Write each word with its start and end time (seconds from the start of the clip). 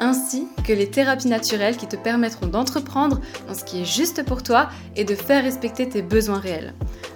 ainsi 0.00 0.46
que 0.66 0.72
les 0.72 0.90
thérapies 0.90 1.28
naturelles 1.28 1.76
qui 1.76 1.86
te 1.86 1.96
permettront 1.96 2.46
d'entreprendre 2.46 3.20
dans 3.46 3.54
ce 3.54 3.64
qui 3.64 3.82
est 3.82 3.84
juste 3.84 4.24
pour 4.24 4.42
toi 4.42 4.68
et 4.96 5.04
de 5.04 5.14
faire 5.14 5.44
respecter 5.44 5.88
tes 5.88 6.02
besoins 6.02 6.38
réels. 6.38 6.74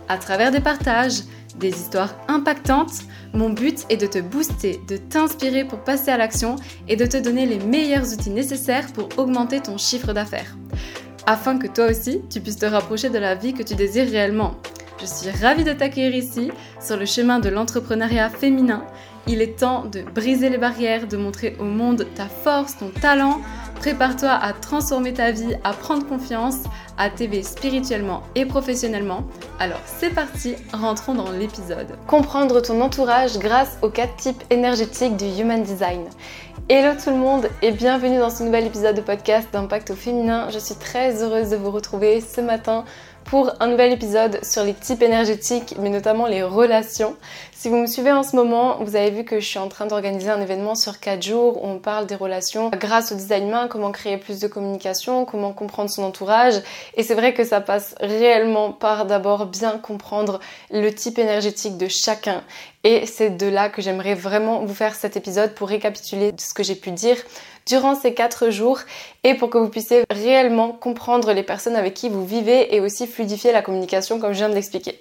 À 0.09 0.19
travers 0.19 0.51
des 0.51 0.61
partages, 0.61 1.23
des 1.59 1.71
histoires 1.71 2.15
impactantes, 2.29 3.03
mon 3.35 3.51
but 3.51 3.85
est 3.89 3.97
de 3.97 4.07
te 4.07 4.19
booster, 4.19 4.81
de 4.89 4.97
t'inspirer 4.97 5.65
pour 5.65 5.81
passer 5.81 6.11
à 6.11 6.17
l'action 6.17 6.57
et 6.89 6.97
de 6.97 7.07
te 7.07 7.17
donner 7.17 7.47
les 7.47 7.59
meilleurs 7.59 8.13
outils 8.13 8.31
nécessaires 8.31 8.93
pour 8.93 9.09
augmenter 9.19 9.61
ton 9.61 9.79
chiffre 9.79 10.12
d'affaires. 10.12 10.57
Afin 11.27 11.59
que 11.59 11.69
toi 11.69 11.87
aussi, 11.87 12.21
tu 12.31 12.41
puisses 12.41 12.59
te 12.59 12.67
rapprocher 12.67 13.11
de 13.11 13.19
la 13.19 13.35
vie 13.35 13.55
que 13.55 13.62
tu 13.62 13.75
désires 13.75 14.11
réellement. 14.11 14.57
Je 15.01 15.07
suis 15.07 15.31
ravie 15.31 15.65
de 15.65 15.73
t'accueillir 15.73 16.15
ici, 16.15 16.51
sur 16.81 16.97
le 16.97 17.07
chemin 17.07 17.39
de 17.39 17.49
l'entrepreneuriat 17.49 18.31
féminin. 18.31 18.85
Il 19.29 19.41
est 19.41 19.59
temps 19.61 19.85
de 19.85 20.03
briser 20.03 20.51
les 20.51 20.59
barrières, 20.59 21.07
de 21.07 21.17
montrer 21.17 21.57
au 21.61 21.65
monde 21.65 22.07
ta 22.17 22.27
force, 22.27 22.77
ton 22.77 22.89
talent. 22.89 23.41
Prépare-toi 23.77 24.31
à 24.31 24.53
transformer 24.53 25.12
ta 25.12 25.31
vie, 25.31 25.57
à 25.62 25.73
prendre 25.73 26.07
confiance, 26.07 26.57
à 26.98 27.09
t'aider 27.09 27.45
spirituellement 27.45 28.23
et 28.34 28.47
professionnellement. 28.47 29.25
Alors 29.61 29.81
c'est 29.87 30.11
parti, 30.11 30.55
rentrons 30.73 31.15
dans 31.15 31.31
l'épisode. 31.31 31.97
Comprendre 32.09 32.61
ton 32.61 32.81
entourage 32.81 33.39
grâce 33.39 33.78
aux 33.83 33.91
quatre 33.91 34.17
types 34.17 34.43
énergétiques 34.50 35.17
du 35.17 35.27
Human 35.41 35.62
Design. 35.62 36.05
Hello 36.69 36.95
tout 37.03 37.11
le 37.11 37.17
monde 37.17 37.48
et 37.61 37.73
bienvenue 37.73 38.19
dans 38.19 38.31
ce 38.31 38.43
nouvel 38.43 38.67
épisode 38.67 38.97
de 38.97 39.00
podcast 39.00 39.48
d'Impact 39.53 39.91
au 39.91 39.95
féminin. 39.95 40.48
Je 40.50 40.59
suis 40.59 40.77
très 40.77 41.23
heureuse 41.23 41.50
de 41.50 41.56
vous 41.56 41.70
retrouver 41.70 42.20
ce 42.20 42.41
matin 42.41 42.84
pour 43.25 43.53
un 43.61 43.67
nouvel 43.67 43.92
épisode 43.92 44.45
sur 44.45 44.65
les 44.65 44.75
types 44.75 45.03
énergétiques, 45.03 45.75
mais 45.78 45.89
notamment 45.89 46.27
les 46.27 46.42
relations. 46.42 47.17
Si 47.53 47.69
vous 47.69 47.77
me 47.77 47.87
suivez 47.87 48.11
en 48.11 48.23
ce 48.25 48.34
moment, 48.34 48.78
vous 48.81 48.97
avez 48.97 49.11
vu 49.11 49.25
que 49.25 49.39
je 49.39 49.47
suis 49.47 49.59
en 49.59 49.69
train 49.69 49.87
d'organiser 49.87 50.31
un 50.31 50.41
événement 50.41 50.75
sur 50.75 50.98
4 50.98 51.23
jours 51.23 51.62
où 51.62 51.69
on 51.69 51.78
parle 51.78 52.06
des 52.06 52.17
relations 52.17 52.70
grâce 52.70 53.12
au 53.12 53.15
design 53.15 53.48
humain, 53.48 53.69
comment 53.69 53.93
créer 53.93 54.17
plus 54.17 54.41
de 54.41 54.48
communication, 54.48 55.25
comment 55.25 55.53
comprendre 55.53 55.89
son 55.89 56.03
entourage. 56.03 56.55
Et 56.97 57.05
c'est 57.05 57.15
vrai 57.15 57.34
que 57.34 57.45
ça 57.45 57.61
passe 57.61 57.95
réellement 58.00 58.73
par 58.73 59.06
d'abord 59.06 59.47
bien 59.47 59.78
comprendre 59.78 60.41
le 60.70 60.91
type 60.91 61.19
énergétique 61.19 61.77
de 61.77 61.87
chacun. 61.89 62.43
Et 62.84 63.06
c'est 63.06 63.31
de 63.31 63.47
là 63.47 63.69
que 63.69 63.81
j'aimerais 63.81 64.15
vraiment 64.15 64.65
vous 64.65 64.75
faire 64.75 64.97
cet 64.97 65.17
épisode 65.17 65.55
pour 65.55 65.69
récapituler 65.69 66.33
ce 66.37 66.53
que 66.53 66.65
j'ai 66.65 66.75
pu 66.75 66.91
dire 66.91 67.17
durant 67.67 67.95
ces 67.95 68.15
4 68.15 68.51
jours 68.51 68.81
et 69.25 69.35
pour 69.35 69.51
que 69.51 69.59
vous 69.59 69.69
puissiez 69.69 70.05
réellement 70.11 70.73
comprendre 70.73 71.33
les 71.33 71.43
personnes 71.43 71.77
avec 71.77 71.95
qui 71.95 72.09
vous 72.09 72.25
vivez 72.25 72.75
et 72.75 72.81
aussi 72.81 73.07
fluidifier 73.07 73.53
la 73.53 73.63
communication 73.63 74.19
comme 74.19 74.33
je 74.33 74.39
viens 74.39 74.49
de 74.49 74.55
l'expliquer. 74.55 75.01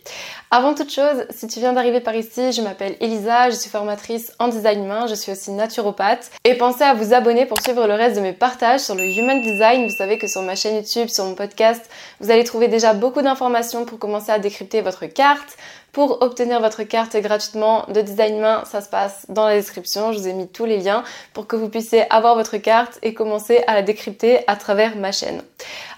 Avant 0.51 0.73
toute 0.73 0.91
chose, 0.91 1.25
si 1.29 1.47
tu 1.47 1.59
viens 1.59 1.73
d'arriver 1.73 2.01
par 2.01 2.15
ici, 2.15 2.51
je 2.51 2.61
m'appelle 2.61 2.97
Elisa, 2.99 3.49
je 3.49 3.55
suis 3.55 3.69
formatrice 3.69 4.33
en 4.37 4.47
design 4.47 4.83
humain, 4.83 5.07
je 5.07 5.15
suis 5.15 5.31
aussi 5.31 5.51
naturopathe 5.51 6.29
et 6.43 6.55
pensez 6.55 6.83
à 6.83 6.93
vous 6.93 7.13
abonner 7.13 7.45
pour 7.45 7.59
suivre 7.61 7.87
le 7.87 7.93
reste 7.93 8.17
de 8.17 8.21
mes 8.21 8.33
partages 8.33 8.81
sur 8.81 8.95
le 8.95 9.03
human 9.03 9.41
design. 9.41 9.87
Vous 9.87 9.95
savez 9.95 10.17
que 10.17 10.27
sur 10.27 10.41
ma 10.41 10.55
chaîne 10.55 10.75
YouTube, 10.75 11.07
sur 11.07 11.25
mon 11.25 11.35
podcast, 11.35 11.89
vous 12.19 12.31
allez 12.31 12.43
trouver 12.43 12.67
déjà 12.67 12.93
beaucoup 12.93 13.21
d'informations 13.21 13.85
pour 13.85 13.97
commencer 13.97 14.31
à 14.31 14.39
décrypter 14.39 14.81
votre 14.81 15.05
carte, 15.05 15.57
pour 15.91 16.21
obtenir 16.21 16.61
votre 16.61 16.83
carte 16.83 17.17
gratuitement 17.17 17.85
de 17.89 18.01
design 18.01 18.37
humain, 18.37 18.63
ça 18.65 18.81
se 18.81 18.89
passe 18.89 19.25
dans 19.27 19.45
la 19.45 19.55
description. 19.55 20.13
Je 20.13 20.19
vous 20.19 20.27
ai 20.27 20.33
mis 20.33 20.47
tous 20.47 20.65
les 20.65 20.77
liens 20.77 21.03
pour 21.33 21.47
que 21.47 21.55
vous 21.55 21.69
puissiez 21.69 22.11
avoir 22.13 22.35
votre 22.35 22.57
carte 22.57 22.97
et 23.01 23.13
commencer 23.13 23.61
à 23.67 23.73
la 23.73 23.81
décrypter 23.81 24.39
à 24.47 24.55
travers 24.55 24.95
ma 24.95 25.11
chaîne. 25.11 25.41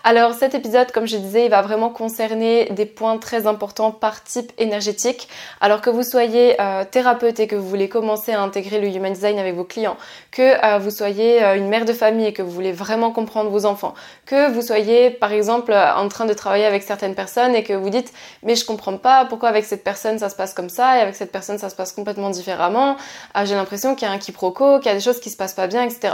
Alors 0.05 0.33
cet 0.33 0.53
épisode, 0.53 0.91
comme 0.91 1.07
je 1.07 1.15
disais, 1.15 1.45
il 1.45 1.49
va 1.49 1.61
vraiment 1.61 1.89
concerner 1.89 2.65
des 2.71 2.85
points 2.85 3.17
très 3.17 3.47
importants 3.47 3.91
par 3.91 4.21
type 4.21 4.51
énergétique. 4.57 5.29
Alors 5.61 5.79
que 5.79 5.89
vous 5.89 6.03
soyez 6.03 6.59
euh, 6.59 6.83
thérapeute 6.83 7.39
et 7.39 7.47
que 7.47 7.55
vous 7.55 7.69
voulez 7.69 7.87
commencer 7.87 8.33
à 8.33 8.41
intégrer 8.41 8.81
le 8.81 8.87
Human 8.87 9.13
Design 9.13 9.39
avec 9.39 9.55
vos 9.55 9.63
clients, 9.63 9.95
que 10.31 10.41
euh, 10.41 10.77
vous 10.79 10.89
soyez 10.89 11.41
euh, 11.41 11.55
une 11.55 11.69
mère 11.69 11.85
de 11.85 11.93
famille 11.93 12.25
et 12.25 12.33
que 12.33 12.41
vous 12.41 12.51
voulez 12.51 12.73
vraiment 12.73 13.11
comprendre 13.11 13.49
vos 13.49 13.65
enfants, 13.65 13.93
que 14.25 14.51
vous 14.51 14.61
soyez 14.61 15.09
par 15.09 15.31
exemple 15.31 15.73
en 15.73 16.09
train 16.09 16.25
de 16.25 16.33
travailler 16.33 16.65
avec 16.65 16.83
certaines 16.83 17.15
personnes 17.15 17.55
et 17.55 17.63
que 17.63 17.73
vous 17.73 17.89
dites 17.89 18.11
mais 18.41 18.55
je 18.55 18.65
comprends 18.65 18.97
pas 18.97 19.23
pourquoi 19.25 19.49
avec 19.49 19.63
cette 19.63 19.82
personne 19.83 20.19
ça 20.19 20.29
se 20.29 20.35
passe 20.35 20.53
comme 20.53 20.69
ça 20.69 20.97
et 20.97 21.01
avec 21.01 21.15
cette 21.15 21.31
personne 21.31 21.57
ça 21.57 21.69
se 21.69 21.75
passe 21.75 21.91
complètement 21.91 22.29
différemment, 22.29 22.95
j'ai 23.43 23.55
l'impression 23.55 23.95
qu'il 23.95 24.07
y 24.07 24.11
a 24.11 24.13
un 24.13 24.17
quiproquo, 24.17 24.79
qu'il 24.79 24.87
y 24.87 24.91
a 24.91 24.95
des 24.95 25.03
choses 25.03 25.19
qui 25.19 25.29
se 25.29 25.37
passent 25.37 25.53
pas 25.53 25.67
bien, 25.67 25.83
etc. 25.83 26.13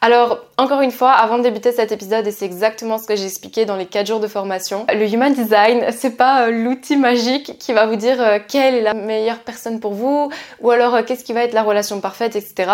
Alors 0.00 0.40
encore 0.56 0.80
une 0.82 0.90
fois, 0.90 1.12
avant 1.12 1.38
de 1.38 1.42
débuter 1.42 1.72
cet 1.72 1.92
épisode, 1.92 2.26
et 2.26 2.32
c'est 2.32 2.44
exactement 2.44 2.98
ce 2.98 3.06
que 3.06 3.16
j'ai 3.16 3.24
expliqué 3.24 3.64
dans 3.64 3.76
les 3.76 3.86
4 3.86 4.06
jours 4.06 4.20
de 4.20 4.28
formation. 4.28 4.86
Le 4.92 5.06
Human 5.06 5.32
Design, 5.32 5.86
c'est 5.90 6.16
pas 6.16 6.46
euh, 6.46 6.50
l'outil 6.50 6.96
magique 6.96 7.58
qui 7.58 7.72
va 7.72 7.86
vous 7.86 7.96
dire 7.96 8.20
euh, 8.20 8.38
quelle 8.46 8.74
est 8.74 8.82
la 8.82 8.94
meilleure 8.94 9.38
personne 9.38 9.80
pour 9.80 9.94
vous, 9.94 10.30
ou 10.60 10.70
alors 10.70 10.94
euh, 10.94 11.02
qu'est-ce 11.02 11.24
qui 11.24 11.32
va 11.32 11.44
être 11.44 11.54
la 11.54 11.62
relation 11.62 12.00
parfaite, 12.00 12.36
etc. 12.36 12.70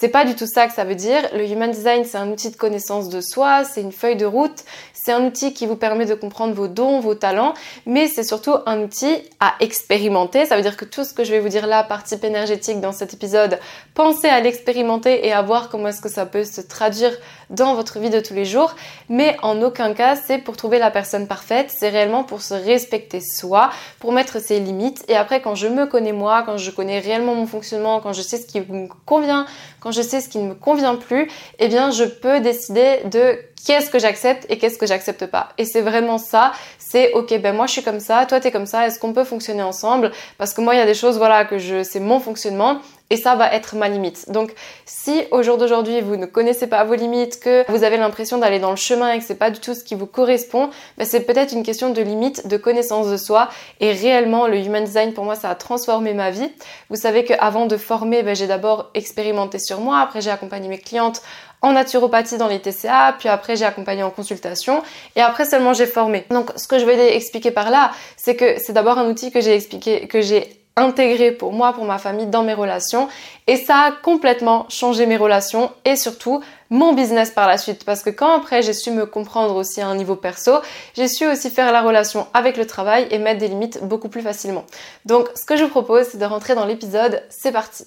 C'est 0.00 0.10
pas 0.10 0.24
du 0.24 0.36
tout 0.36 0.46
ça 0.46 0.68
que 0.68 0.72
ça 0.72 0.84
veut 0.84 0.94
dire. 0.94 1.22
Le 1.34 1.44
Human 1.44 1.72
Design, 1.72 2.04
c'est 2.04 2.18
un 2.18 2.30
outil 2.30 2.50
de 2.50 2.56
connaissance 2.56 3.08
de 3.08 3.20
soi, 3.20 3.64
c'est 3.64 3.80
une 3.80 3.90
feuille 3.90 4.14
de 4.14 4.26
route, 4.26 4.62
c'est 4.92 5.10
un 5.10 5.26
outil 5.26 5.52
qui 5.52 5.66
vous 5.66 5.74
permet 5.74 6.06
de 6.06 6.14
comprendre 6.14 6.54
vos 6.54 6.68
dons, 6.68 7.00
vos 7.00 7.16
talents, 7.16 7.52
mais 7.84 8.06
c'est 8.06 8.22
surtout 8.22 8.54
un 8.66 8.80
outil 8.82 9.16
à 9.40 9.54
expérimenter. 9.58 10.46
Ça 10.46 10.54
veut 10.54 10.62
dire 10.62 10.76
que 10.76 10.84
tout 10.84 11.02
ce 11.02 11.12
que 11.12 11.24
je 11.24 11.32
vais 11.32 11.40
vous 11.40 11.48
dire 11.48 11.66
là 11.66 11.82
par 11.82 12.04
type 12.04 12.22
énergétique 12.22 12.80
dans 12.80 12.92
cet 12.92 13.12
épisode, 13.12 13.58
pensez 13.94 14.28
à 14.28 14.38
l'expérimenter 14.38 15.26
et 15.26 15.32
à 15.32 15.42
voir 15.42 15.68
comment 15.68 15.88
est-ce 15.88 16.00
que 16.00 16.08
ça 16.08 16.26
peut 16.26 16.44
se 16.44 16.60
traduire 16.60 17.10
dans 17.50 17.74
votre 17.74 17.98
vie 17.98 18.10
de 18.10 18.20
tous 18.20 18.34
les 18.34 18.44
jours. 18.44 18.74
Mais 19.08 19.36
en 19.42 19.62
aucun 19.62 19.94
cas, 19.94 20.16
c'est 20.16 20.38
pour 20.38 20.56
trouver 20.56 20.78
la 20.78 20.90
personne 20.90 21.26
parfaite. 21.26 21.72
C'est 21.76 21.88
réellement 21.88 22.24
pour 22.24 22.42
se 22.42 22.54
respecter 22.54 23.20
soi, 23.20 23.70
pour 23.98 24.12
mettre 24.12 24.40
ses 24.40 24.60
limites. 24.60 25.04
Et 25.08 25.16
après, 25.16 25.40
quand 25.40 25.54
je 25.54 25.68
me 25.68 25.86
connais 25.86 26.12
moi, 26.12 26.42
quand 26.44 26.56
je 26.56 26.70
connais 26.70 26.98
réellement 26.98 27.34
mon 27.34 27.46
fonctionnement, 27.46 28.00
quand 28.00 28.12
je 28.12 28.22
sais 28.22 28.38
ce 28.38 28.46
qui 28.46 28.60
me 28.60 28.88
convient, 29.06 29.46
quand 29.80 29.92
je 29.92 30.02
sais 30.02 30.20
ce 30.20 30.28
qui 30.28 30.38
ne 30.38 30.48
me 30.48 30.54
convient 30.54 30.96
plus, 30.96 31.30
eh 31.58 31.68
bien, 31.68 31.90
je 31.90 32.04
peux 32.04 32.40
décider 32.40 33.00
de 33.04 33.38
qu'est-ce 33.66 33.90
que 33.90 33.98
j'accepte 33.98 34.46
et 34.48 34.58
qu'est-ce 34.58 34.78
que 34.78 34.86
j'accepte 34.86 35.26
pas. 35.26 35.50
Et 35.58 35.64
c'est 35.64 35.80
vraiment 35.80 36.18
ça, 36.18 36.52
c'est 36.78 37.12
ok, 37.12 37.38
ben 37.40 37.54
moi 37.54 37.66
je 37.66 37.72
suis 37.72 37.82
comme 37.82 38.00
ça, 38.00 38.24
toi 38.26 38.40
t'es 38.40 38.50
comme 38.50 38.66
ça, 38.66 38.86
est-ce 38.86 38.98
qu'on 38.98 39.12
peut 39.12 39.24
fonctionner 39.24 39.62
ensemble? 39.62 40.12
Parce 40.38 40.54
que 40.54 40.60
moi 40.60 40.74
il 40.74 40.78
y 40.78 40.80
a 40.80 40.86
des 40.86 40.94
choses, 40.94 41.18
voilà, 41.18 41.44
que 41.44 41.58
je, 41.58 41.82
c'est 41.82 42.00
mon 42.00 42.20
fonctionnement 42.20 42.78
et 43.10 43.16
ça 43.16 43.34
va 43.34 43.52
être 43.52 43.74
ma 43.76 43.88
limite. 43.88 44.30
Donc 44.30 44.52
si 44.84 45.24
au 45.30 45.42
jour 45.42 45.56
d'aujourd'hui 45.56 46.00
vous 46.00 46.16
ne 46.16 46.26
connaissez 46.26 46.66
pas 46.66 46.84
vos 46.84 46.94
limites, 46.94 47.40
que 47.40 47.64
vous 47.70 47.84
avez 47.84 47.96
l'impression 47.96 48.38
d'aller 48.38 48.58
dans 48.58 48.70
le 48.70 48.76
chemin 48.76 49.12
et 49.12 49.18
que 49.18 49.24
c'est 49.24 49.34
pas 49.34 49.50
du 49.50 49.60
tout 49.60 49.74
ce 49.74 49.84
qui 49.84 49.94
vous 49.94 50.06
correspond, 50.06 50.70
ben 50.96 51.06
c'est 51.06 51.20
peut-être 51.20 51.52
une 51.52 51.62
question 51.62 51.90
de 51.90 52.02
limite, 52.02 52.46
de 52.46 52.56
connaissance 52.56 53.08
de 53.08 53.16
soi 53.16 53.48
et 53.80 53.92
réellement 53.92 54.46
le 54.46 54.58
human 54.58 54.84
design 54.84 55.14
pour 55.14 55.24
moi 55.24 55.34
ça 55.34 55.50
a 55.50 55.54
transformé 55.54 56.14
ma 56.14 56.30
vie. 56.30 56.50
Vous 56.90 56.96
savez 56.96 57.24
qu'avant 57.24 57.66
de 57.66 57.76
former, 57.76 58.22
ben, 58.22 58.34
j'ai 58.34 58.46
d'abord 58.46 58.90
expérimenté 58.94 59.58
sur 59.58 59.80
moi, 59.80 60.00
après 60.00 60.20
j'ai 60.20 60.30
accompagné 60.30 60.68
mes 60.68 60.78
clientes 60.78 61.22
en 61.60 61.72
naturopathie 61.72 62.38
dans 62.38 62.46
les 62.46 62.60
TCA, 62.60 63.16
puis 63.18 63.28
après 63.28 63.56
j'ai 63.56 63.64
accompagné 63.64 64.02
en 64.02 64.10
consultation 64.10 64.82
et 65.16 65.20
après 65.20 65.44
seulement 65.44 65.72
j'ai 65.72 65.86
formé. 65.86 66.24
Donc 66.30 66.50
ce 66.56 66.68
que 66.68 66.78
je 66.78 66.84
vais 66.84 67.16
expliquer 67.16 67.50
par 67.50 67.70
là, 67.70 67.90
c'est 68.16 68.36
que 68.36 68.60
c'est 68.60 68.72
d'abord 68.72 68.98
un 68.98 69.08
outil 69.08 69.30
que 69.30 69.40
j'ai 69.40 69.54
expliqué 69.54 70.06
que 70.06 70.20
j'ai 70.20 70.57
intégré 70.78 71.32
pour 71.32 71.52
moi, 71.52 71.72
pour 71.72 71.84
ma 71.84 71.98
famille, 71.98 72.26
dans 72.26 72.42
mes 72.42 72.54
relations. 72.54 73.08
Et 73.46 73.56
ça 73.56 73.78
a 73.78 73.92
complètement 73.92 74.66
changé 74.68 75.06
mes 75.06 75.16
relations 75.16 75.70
et 75.84 75.96
surtout 75.96 76.42
mon 76.70 76.92
business 76.92 77.30
par 77.30 77.48
la 77.48 77.58
suite. 77.58 77.84
Parce 77.84 78.02
que 78.02 78.10
quand 78.10 78.32
après 78.36 78.62
j'ai 78.62 78.72
su 78.72 78.90
me 78.90 79.06
comprendre 79.06 79.56
aussi 79.56 79.80
à 79.80 79.88
un 79.88 79.94
niveau 79.94 80.16
perso, 80.16 80.52
j'ai 80.94 81.08
su 81.08 81.26
aussi 81.26 81.50
faire 81.50 81.72
la 81.72 81.82
relation 81.82 82.26
avec 82.34 82.56
le 82.56 82.66
travail 82.66 83.06
et 83.10 83.18
mettre 83.18 83.40
des 83.40 83.48
limites 83.48 83.82
beaucoup 83.82 84.08
plus 84.08 84.22
facilement. 84.22 84.64
Donc 85.04 85.28
ce 85.34 85.44
que 85.44 85.56
je 85.56 85.64
vous 85.64 85.70
propose, 85.70 86.06
c'est 86.08 86.18
de 86.18 86.24
rentrer 86.24 86.54
dans 86.54 86.66
l'épisode. 86.66 87.22
C'est 87.30 87.52
parti. 87.52 87.84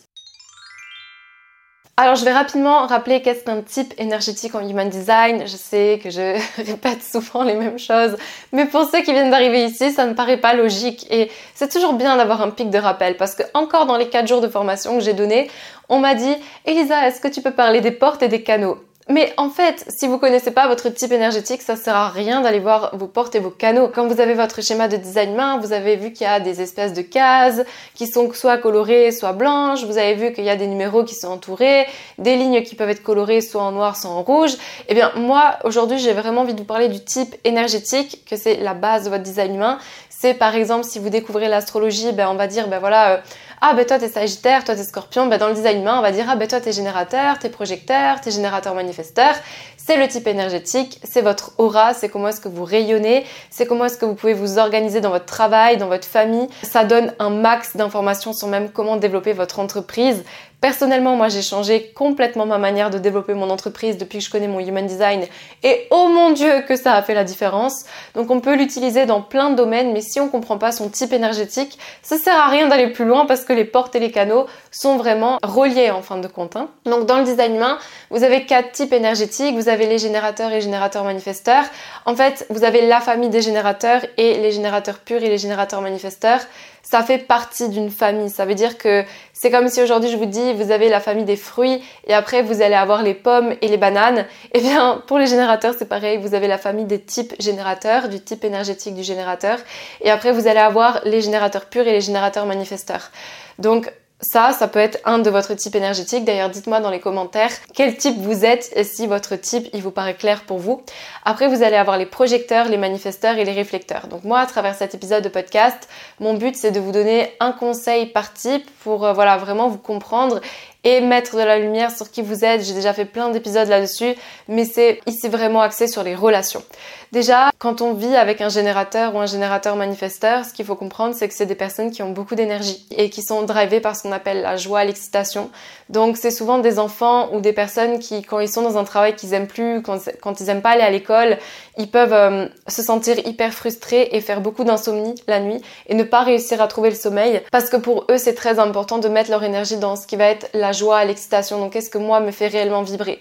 Alors 1.97 2.15
je 2.15 2.23
vais 2.25 2.31
rapidement 2.31 2.87
rappeler 2.87 3.21
qu'est-ce 3.21 3.43
qu'un 3.43 3.61
type 3.61 3.93
énergétique 3.97 4.55
en 4.55 4.67
Human 4.67 4.89
Design. 4.89 5.43
Je 5.45 5.55
sais 5.55 5.99
que 6.01 6.09
je 6.09 6.39
répète 6.63 7.03
souvent 7.03 7.43
les 7.43 7.53
mêmes 7.53 7.77
choses, 7.77 8.15
mais 8.51 8.65
pour 8.65 8.85
ceux 8.85 9.01
qui 9.01 9.11
viennent 9.11 9.29
d'arriver 9.29 9.65
ici, 9.65 9.91
ça 9.91 10.05
ne 10.05 10.13
paraît 10.13 10.37
pas 10.37 10.53
logique 10.53 11.05
et 11.11 11.29
c'est 11.53 11.71
toujours 11.71 11.93
bien 11.93 12.15
d'avoir 12.17 12.41
un 12.41 12.49
pic 12.49 12.69
de 12.69 12.77
rappel 12.77 13.17
parce 13.17 13.35
que 13.35 13.43
encore 13.53 13.85
dans 13.85 13.97
les 13.97 14.09
4 14.09 14.27
jours 14.27 14.41
de 14.41 14.47
formation 14.47 14.97
que 14.97 15.03
j'ai 15.03 15.13
donné, 15.13 15.51
on 15.89 15.99
m'a 15.99 16.15
dit 16.15 16.35
Elisa, 16.65 17.07
est-ce 17.07 17.19
que 17.19 17.27
tu 17.27 17.41
peux 17.41 17.51
parler 17.51 17.81
des 17.81 17.91
portes 17.91 18.23
et 18.23 18.29
des 18.29 18.41
canaux? 18.41 18.77
Mais 19.11 19.33
en 19.35 19.49
fait, 19.49 19.85
si 19.89 20.07
vous 20.07 20.17
connaissez 20.17 20.51
pas 20.51 20.69
votre 20.69 20.87
type 20.87 21.11
énergétique, 21.11 21.61
ça 21.61 21.75
sert 21.75 21.95
à 21.95 22.09
rien 22.09 22.39
d'aller 22.39 22.59
voir 22.59 22.95
vos 22.95 23.07
portes 23.07 23.35
et 23.35 23.39
vos 23.39 23.49
canaux. 23.49 23.89
Quand 23.93 24.07
vous 24.07 24.21
avez 24.21 24.33
votre 24.33 24.61
schéma 24.61 24.87
de 24.87 24.95
design 24.95 25.35
main, 25.35 25.57
vous 25.57 25.73
avez 25.73 25.97
vu 25.97 26.13
qu'il 26.13 26.25
y 26.25 26.29
a 26.29 26.39
des 26.39 26.61
espèces 26.61 26.93
de 26.93 27.01
cases 27.01 27.61
qui 27.93 28.07
sont 28.07 28.31
soit 28.31 28.57
colorées, 28.57 29.11
soit 29.11 29.33
blanches. 29.33 29.83
Vous 29.83 29.97
avez 29.97 30.13
vu 30.13 30.31
qu'il 30.31 30.45
y 30.45 30.49
a 30.49 30.55
des 30.55 30.67
numéros 30.67 31.03
qui 31.03 31.15
sont 31.15 31.27
entourés, 31.27 31.87
des 32.19 32.37
lignes 32.37 32.63
qui 32.63 32.75
peuvent 32.75 32.89
être 32.89 33.03
colorées 33.03 33.41
soit 33.41 33.63
en 33.63 33.73
noir, 33.73 33.97
soit 33.97 34.11
en 34.11 34.23
rouge. 34.23 34.51
Eh 34.87 34.93
bien, 34.93 35.11
moi, 35.17 35.57
aujourd'hui, 35.65 35.99
j'ai 35.99 36.13
vraiment 36.13 36.41
envie 36.41 36.53
de 36.53 36.59
vous 36.59 36.65
parler 36.65 36.87
du 36.87 37.03
type 37.03 37.35
énergétique, 37.43 38.23
que 38.29 38.37
c'est 38.37 38.55
la 38.55 38.73
base 38.73 39.03
de 39.03 39.09
votre 39.09 39.23
design 39.23 39.55
humain. 39.55 39.77
C'est 40.09 40.35
par 40.35 40.55
exemple, 40.55 40.85
si 40.85 40.99
vous 40.99 41.09
découvrez 41.09 41.49
l'astrologie, 41.49 42.11
ben, 42.11 42.29
on 42.29 42.35
va 42.35 42.47
dire, 42.47 42.67
ben 42.67 42.79
voilà, 42.79 43.13
euh, 43.13 43.17
ah 43.61 43.73
ben 43.75 43.85
toi 43.85 43.99
t'es 43.99 44.09
Sagittaire, 44.09 44.63
toi 44.63 44.75
t'es 44.75 44.83
Scorpion, 44.83 45.27
ben 45.27 45.37
dans 45.37 45.47
le 45.47 45.53
design 45.53 45.81
humain 45.81 45.99
on 45.99 46.01
va 46.01 46.11
dire 46.11 46.25
ah 46.27 46.35
ben 46.35 46.47
toi 46.47 46.59
t'es 46.59 46.71
générateur, 46.71 47.37
t'es 47.37 47.49
projecteur, 47.49 48.19
t'es 48.19 48.31
générateur 48.31 48.73
manifesteur. 48.73 49.35
C'est 49.77 49.97
le 49.97 50.07
type 50.07 50.27
énergétique, 50.27 50.99
c'est 51.03 51.21
votre 51.21 51.53
aura, 51.57 51.93
c'est 51.93 52.09
comment 52.09 52.27
est-ce 52.27 52.41
que 52.41 52.47
vous 52.47 52.63
rayonnez, 52.63 53.25
c'est 53.49 53.65
comment 53.65 53.85
est-ce 53.85 53.97
que 53.97 54.05
vous 54.05 54.13
pouvez 54.15 54.33
vous 54.33 54.59
organiser 54.59 55.01
dans 55.01 55.09
votre 55.09 55.25
travail, 55.25 55.77
dans 55.77 55.87
votre 55.87 56.07
famille. 56.07 56.47
Ça 56.63 56.85
donne 56.85 57.13
un 57.19 57.29
max 57.29 57.75
d'informations 57.75 58.33
sur 58.33 58.47
même 58.47 58.69
comment 58.69 58.97
développer 58.97 59.33
votre 59.33 59.59
entreprise. 59.59 60.23
Personnellement, 60.61 61.15
moi, 61.15 61.27
j'ai 61.27 61.41
changé 61.41 61.91
complètement 61.95 62.45
ma 62.45 62.59
manière 62.59 62.91
de 62.91 62.99
développer 62.99 63.33
mon 63.33 63.49
entreprise 63.49 63.97
depuis 63.97 64.19
que 64.19 64.23
je 64.23 64.29
connais 64.29 64.47
mon 64.47 64.59
human 64.59 64.85
design. 64.85 65.25
Et 65.63 65.87
oh 65.89 66.07
mon 66.07 66.29
dieu, 66.29 66.61
que 66.67 66.75
ça 66.75 66.93
a 66.93 67.01
fait 67.01 67.15
la 67.15 67.23
différence. 67.23 67.83
Donc, 68.13 68.29
on 68.29 68.39
peut 68.39 68.55
l'utiliser 68.55 69.07
dans 69.07 69.23
plein 69.23 69.49
de 69.49 69.55
domaines, 69.55 69.91
mais 69.91 70.01
si 70.01 70.19
on 70.19 70.29
comprend 70.29 70.59
pas 70.59 70.71
son 70.71 70.89
type 70.89 71.13
énergétique, 71.13 71.79
ça 72.03 72.19
sert 72.19 72.35
à 72.35 72.47
rien 72.47 72.67
d'aller 72.67 72.91
plus 72.91 73.05
loin 73.05 73.25
parce 73.25 73.43
que 73.43 73.53
les 73.53 73.65
portes 73.65 73.95
et 73.95 73.99
les 73.99 74.11
canaux 74.11 74.45
sont 74.69 74.97
vraiment 74.97 75.39
reliés 75.41 75.89
en 75.89 76.03
fin 76.03 76.17
de 76.17 76.27
compte. 76.27 76.55
Hein. 76.55 76.69
Donc, 76.85 77.07
dans 77.07 77.17
le 77.17 77.23
design 77.23 77.55
humain, 77.55 77.79
vous 78.11 78.23
avez 78.23 78.45
quatre 78.45 78.71
types 78.71 78.93
énergétiques. 78.93 79.55
Vous 79.55 79.67
avez 79.67 79.87
les 79.87 79.97
générateurs 79.97 80.51
et 80.51 80.61
générateurs 80.61 81.03
manifesteurs. 81.03 81.65
En 82.05 82.15
fait, 82.15 82.45
vous 82.51 82.63
avez 82.63 82.85
la 82.85 83.01
famille 83.01 83.29
des 83.29 83.41
générateurs 83.41 84.01
et 84.17 84.35
les 84.35 84.51
générateurs 84.51 84.99
purs 84.99 85.23
et 85.23 85.29
les 85.29 85.39
générateurs 85.39 85.81
manifesteurs 85.81 86.41
ça 86.83 87.03
fait 87.03 87.19
partie 87.19 87.69
d'une 87.69 87.89
famille. 87.89 88.29
Ça 88.29 88.45
veut 88.45 88.55
dire 88.55 88.77
que 88.77 89.03
c'est 89.33 89.51
comme 89.51 89.67
si 89.69 89.81
aujourd'hui 89.81 90.09
je 90.09 90.17
vous 90.17 90.25
dis 90.25 90.53
vous 90.53 90.71
avez 90.71 90.89
la 90.89 90.99
famille 90.99 91.25
des 91.25 91.35
fruits 91.35 91.81
et 92.05 92.13
après 92.13 92.41
vous 92.41 92.61
allez 92.61 92.75
avoir 92.75 93.03
les 93.03 93.13
pommes 93.13 93.55
et 93.61 93.67
les 93.67 93.77
bananes. 93.77 94.25
Eh 94.53 94.59
bien 94.59 95.01
pour 95.07 95.17
les 95.17 95.27
générateurs 95.27 95.75
c'est 95.77 95.87
pareil, 95.87 96.17
vous 96.17 96.33
avez 96.33 96.47
la 96.47 96.57
famille 96.57 96.85
des 96.85 96.99
types 96.99 97.33
générateurs, 97.39 98.09
du 98.09 98.19
type 98.19 98.43
énergétique 98.43 98.95
du 98.95 99.03
générateur 99.03 99.59
et 100.01 100.11
après 100.11 100.31
vous 100.31 100.47
allez 100.47 100.59
avoir 100.59 101.01
les 101.05 101.21
générateurs 101.21 101.65
purs 101.65 101.87
et 101.87 101.91
les 101.91 102.01
générateurs 102.01 102.45
manifesteurs. 102.45 103.11
Donc 103.59 103.91
ça, 104.21 104.51
ça 104.51 104.67
peut 104.67 104.79
être 104.79 104.99
un 105.05 105.19
de 105.19 105.29
votre 105.29 105.53
type 105.55 105.75
énergétique. 105.75 106.25
D'ailleurs, 106.25 106.49
dites-moi 106.49 106.79
dans 106.79 106.89
les 106.89 106.99
commentaires 106.99 107.51
quel 107.73 107.97
type 107.97 108.17
vous 108.17 108.45
êtes 108.45 108.71
et 108.75 108.83
si 108.83 109.07
votre 109.07 109.35
type, 109.35 109.67
il 109.73 109.81
vous 109.81 109.91
paraît 109.91 110.15
clair 110.15 110.43
pour 110.43 110.59
vous. 110.59 110.83
Après, 111.25 111.47
vous 111.47 111.63
allez 111.63 111.75
avoir 111.75 111.97
les 111.97 112.05
projecteurs, 112.05 112.67
les 112.67 112.77
manifesteurs 112.77 113.37
et 113.37 113.45
les 113.45 113.51
réflecteurs. 113.51 114.07
Donc 114.07 114.23
moi, 114.23 114.39
à 114.39 114.45
travers 114.45 114.75
cet 114.75 114.93
épisode 114.93 115.23
de 115.23 115.29
podcast, 115.29 115.89
mon 116.19 116.35
but, 116.35 116.55
c'est 116.55 116.71
de 116.71 116.79
vous 116.79 116.91
donner 116.91 117.31
un 117.39 117.51
conseil 117.51 118.05
par 118.05 118.33
type 118.33 118.69
pour, 118.83 119.05
euh, 119.05 119.13
voilà, 119.13 119.37
vraiment 119.37 119.67
vous 119.67 119.77
comprendre 119.77 120.39
et 120.83 121.01
mettre 121.01 121.35
de 121.35 121.41
la 121.41 121.59
lumière 121.59 121.91
sur 121.91 122.09
qui 122.09 122.21
vous 122.21 122.43
êtes. 122.43 122.63
J'ai 122.63 122.73
déjà 122.73 122.93
fait 122.93 123.05
plein 123.05 123.29
d'épisodes 123.29 123.67
là-dessus, 123.67 124.15
mais 124.47 124.65
c'est 124.65 124.99
ici 125.05 125.27
vraiment 125.27 125.61
axé 125.61 125.87
sur 125.87 126.03
les 126.03 126.15
relations. 126.15 126.63
Déjà, 127.11 127.51
quand 127.59 127.81
on 127.81 127.93
vit 127.93 128.15
avec 128.15 128.39
un 128.39 128.49
générateur 128.49 129.13
ou 129.13 129.19
un 129.19 129.25
générateur 129.25 129.75
manifesteur, 129.75 130.45
ce 130.45 130.53
qu'il 130.53 130.65
faut 130.65 130.75
comprendre, 130.75 131.13
c'est 131.13 131.27
que 131.27 131.33
c'est 131.33 131.45
des 131.45 131.55
personnes 131.55 131.91
qui 131.91 132.01
ont 132.01 132.11
beaucoup 132.11 132.35
d'énergie 132.35 132.87
et 132.95 133.09
qui 133.09 133.21
sont 133.21 133.43
drivées 133.43 133.81
par 133.81 133.95
ce 133.95 134.03
qu'on 134.03 134.13
appelle 134.13 134.41
la 134.41 134.55
joie, 134.55 134.85
l'excitation. 134.85 135.51
Donc 135.89 136.15
c'est 136.15 136.31
souvent 136.31 136.59
des 136.59 136.79
enfants 136.79 137.33
ou 137.33 137.41
des 137.41 137.51
personnes 137.51 137.99
qui, 137.99 138.23
quand 138.23 138.39
ils 138.39 138.49
sont 138.49 138.61
dans 138.61 138.77
un 138.77 138.85
travail 138.85 139.15
qu'ils 139.15 139.33
aiment 139.33 139.47
plus, 139.47 139.81
quand, 139.81 140.39
ils 140.39 140.49
aiment 140.49 140.61
pas 140.61 140.71
aller 140.71 140.83
à 140.83 140.89
l'école, 140.89 141.37
ils 141.81 141.89
peuvent 141.89 142.13
euh, 142.13 142.45
se 142.67 142.83
sentir 142.83 143.17
hyper 143.25 143.53
frustrés 143.53 144.09
et 144.11 144.21
faire 144.21 144.39
beaucoup 144.39 144.63
d'insomnie 144.63 145.15
la 145.27 145.39
nuit 145.39 145.59
et 145.87 145.95
ne 145.95 146.03
pas 146.03 146.21
réussir 146.21 146.61
à 146.61 146.67
trouver 146.67 146.91
le 146.91 146.95
sommeil 146.95 147.41
parce 147.51 147.71
que 147.71 147.77
pour 147.77 148.05
eux 148.11 148.19
c'est 148.19 148.35
très 148.35 148.59
important 148.59 148.99
de 148.99 149.09
mettre 149.09 149.31
leur 149.31 149.43
énergie 149.43 149.77
dans 149.77 149.95
ce 149.95 150.05
qui 150.05 150.15
va 150.15 150.25
être 150.25 150.47
la 150.53 150.73
joie, 150.73 151.03
l'excitation. 151.05 151.57
Donc 151.57 151.73
qu'est-ce 151.73 151.89
que 151.89 151.97
moi 151.97 152.19
me 152.19 152.29
fait 152.29 152.47
réellement 152.47 152.83
vibrer? 152.83 153.19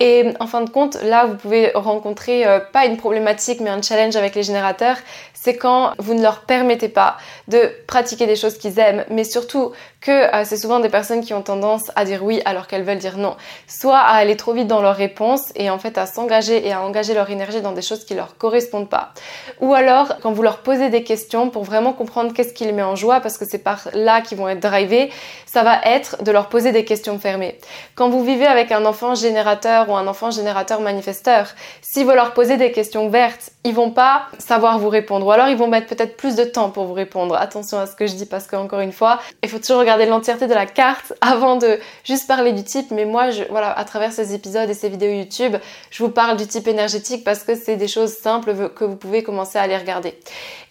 Et 0.00 0.32
en 0.38 0.46
fin 0.46 0.60
de 0.60 0.70
compte, 0.70 0.96
là, 1.02 1.26
vous 1.26 1.34
pouvez 1.34 1.72
rencontrer 1.74 2.46
euh, 2.46 2.60
pas 2.60 2.86
une 2.86 2.96
problématique, 2.96 3.60
mais 3.60 3.70
un 3.70 3.82
challenge 3.82 4.14
avec 4.14 4.36
les 4.36 4.44
générateurs. 4.44 4.96
C'est 5.40 5.56
quand 5.56 5.92
vous 5.98 6.14
ne 6.14 6.22
leur 6.22 6.40
permettez 6.40 6.88
pas 6.88 7.16
de 7.46 7.70
pratiquer 7.86 8.26
des 8.26 8.36
choses 8.36 8.58
qu'ils 8.58 8.78
aiment, 8.78 9.04
mais 9.10 9.24
surtout 9.24 9.72
que 10.00 10.10
euh, 10.10 10.44
c'est 10.44 10.56
souvent 10.56 10.80
des 10.80 10.88
personnes 10.88 11.22
qui 11.22 11.34
ont 11.34 11.42
tendance 11.42 11.90
à 11.96 12.04
dire 12.04 12.24
oui 12.24 12.40
alors 12.44 12.66
qu'elles 12.66 12.84
veulent 12.84 12.98
dire 12.98 13.18
non. 13.18 13.36
Soit 13.66 13.98
à 13.98 14.14
aller 14.14 14.36
trop 14.36 14.52
vite 14.52 14.66
dans 14.66 14.80
leurs 14.80 14.96
réponses 14.96 15.52
et 15.54 15.70
en 15.70 15.78
fait 15.78 15.98
à 15.98 16.06
s'engager 16.06 16.66
et 16.66 16.72
à 16.72 16.82
engager 16.82 17.14
leur 17.14 17.30
énergie 17.30 17.60
dans 17.60 17.72
des 17.72 17.82
choses 17.82 18.04
qui 18.04 18.14
leur 18.14 18.36
correspondent 18.36 18.88
pas. 18.88 19.12
Ou 19.60 19.74
alors 19.74 20.18
quand 20.20 20.32
vous 20.32 20.42
leur 20.42 20.58
posez 20.58 20.90
des 20.90 21.04
questions 21.04 21.50
pour 21.50 21.64
vraiment 21.64 21.92
comprendre 21.92 22.32
qu'est-ce 22.32 22.52
qui 22.52 22.64
les 22.64 22.72
met 22.72 22.82
en 22.82 22.96
joie, 22.96 23.20
parce 23.20 23.38
que 23.38 23.44
c'est 23.44 23.58
par 23.58 23.88
là 23.92 24.20
qu'ils 24.20 24.38
vont 24.38 24.48
être 24.48 24.60
drivés, 24.60 25.10
ça 25.46 25.62
va 25.62 25.80
être 25.84 26.22
de 26.22 26.32
leur 26.32 26.48
poser 26.48 26.72
des 26.72 26.84
questions 26.84 27.18
fermées. 27.18 27.58
Quand 27.94 28.08
vous 28.08 28.24
vivez 28.24 28.46
avec 28.46 28.72
un 28.72 28.84
enfant 28.84 29.14
générateur 29.14 29.88
ou 29.88 29.96
un 29.96 30.06
enfant 30.06 30.30
générateur 30.30 30.80
manifesteur. 30.80 31.48
Si 31.80 32.04
vous 32.04 32.10
leur 32.10 32.32
posez 32.32 32.56
des 32.56 32.72
questions 32.72 33.08
vertes, 33.08 33.50
ils 33.64 33.74
vont 33.74 33.90
pas 33.90 34.26
savoir 34.38 34.78
vous 34.78 34.88
répondre 34.88 35.26
ou 35.26 35.30
alors 35.30 35.48
ils 35.48 35.56
vont 35.56 35.66
mettre 35.66 35.88
peut-être 35.88 36.16
plus 36.16 36.36
de 36.36 36.44
temps 36.44 36.70
pour 36.70 36.84
vous 36.84 36.92
répondre. 36.92 37.34
Attention 37.34 37.78
à 37.78 37.86
ce 37.86 37.96
que 37.96 38.06
je 38.06 38.14
dis 38.14 38.26
parce 38.26 38.46
que 38.46 38.56
encore 38.56 38.80
une 38.80 38.92
fois, 38.92 39.20
il 39.42 39.48
faut 39.48 39.58
toujours 39.58 39.78
regarder 39.78 40.06
l'entièreté 40.06 40.46
de 40.46 40.54
la 40.54 40.66
carte 40.66 41.12
avant 41.20 41.56
de 41.56 41.78
juste 42.04 42.28
parler 42.28 42.52
du 42.52 42.62
type. 42.64 42.90
Mais 42.90 43.04
moi, 43.04 43.30
voilà, 43.50 43.72
à 43.72 43.84
travers 43.84 44.12
ces 44.12 44.34
épisodes 44.34 44.70
et 44.70 44.74
ces 44.74 44.88
vidéos 44.88 45.10
YouTube, 45.10 45.56
je 45.90 46.02
vous 46.02 46.10
parle 46.10 46.36
du 46.36 46.46
type 46.46 46.68
énergétique 46.68 47.24
parce 47.24 47.42
que 47.42 47.54
c'est 47.56 47.76
des 47.76 47.88
choses 47.88 48.12
simples 48.12 48.70
que 48.70 48.84
vous 48.84 48.96
pouvez 48.96 49.22
commencer 49.22 49.58
à 49.58 49.62
aller 49.62 49.76
regarder. 49.76 50.14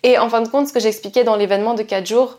Et 0.03 0.17
en 0.17 0.29
fin 0.29 0.41
de 0.41 0.47
compte, 0.47 0.67
ce 0.67 0.73
que 0.73 0.79
j'expliquais 0.79 1.23
dans 1.23 1.35
l'événement 1.35 1.73
de 1.73 1.83
4 1.83 2.05
jours, 2.05 2.37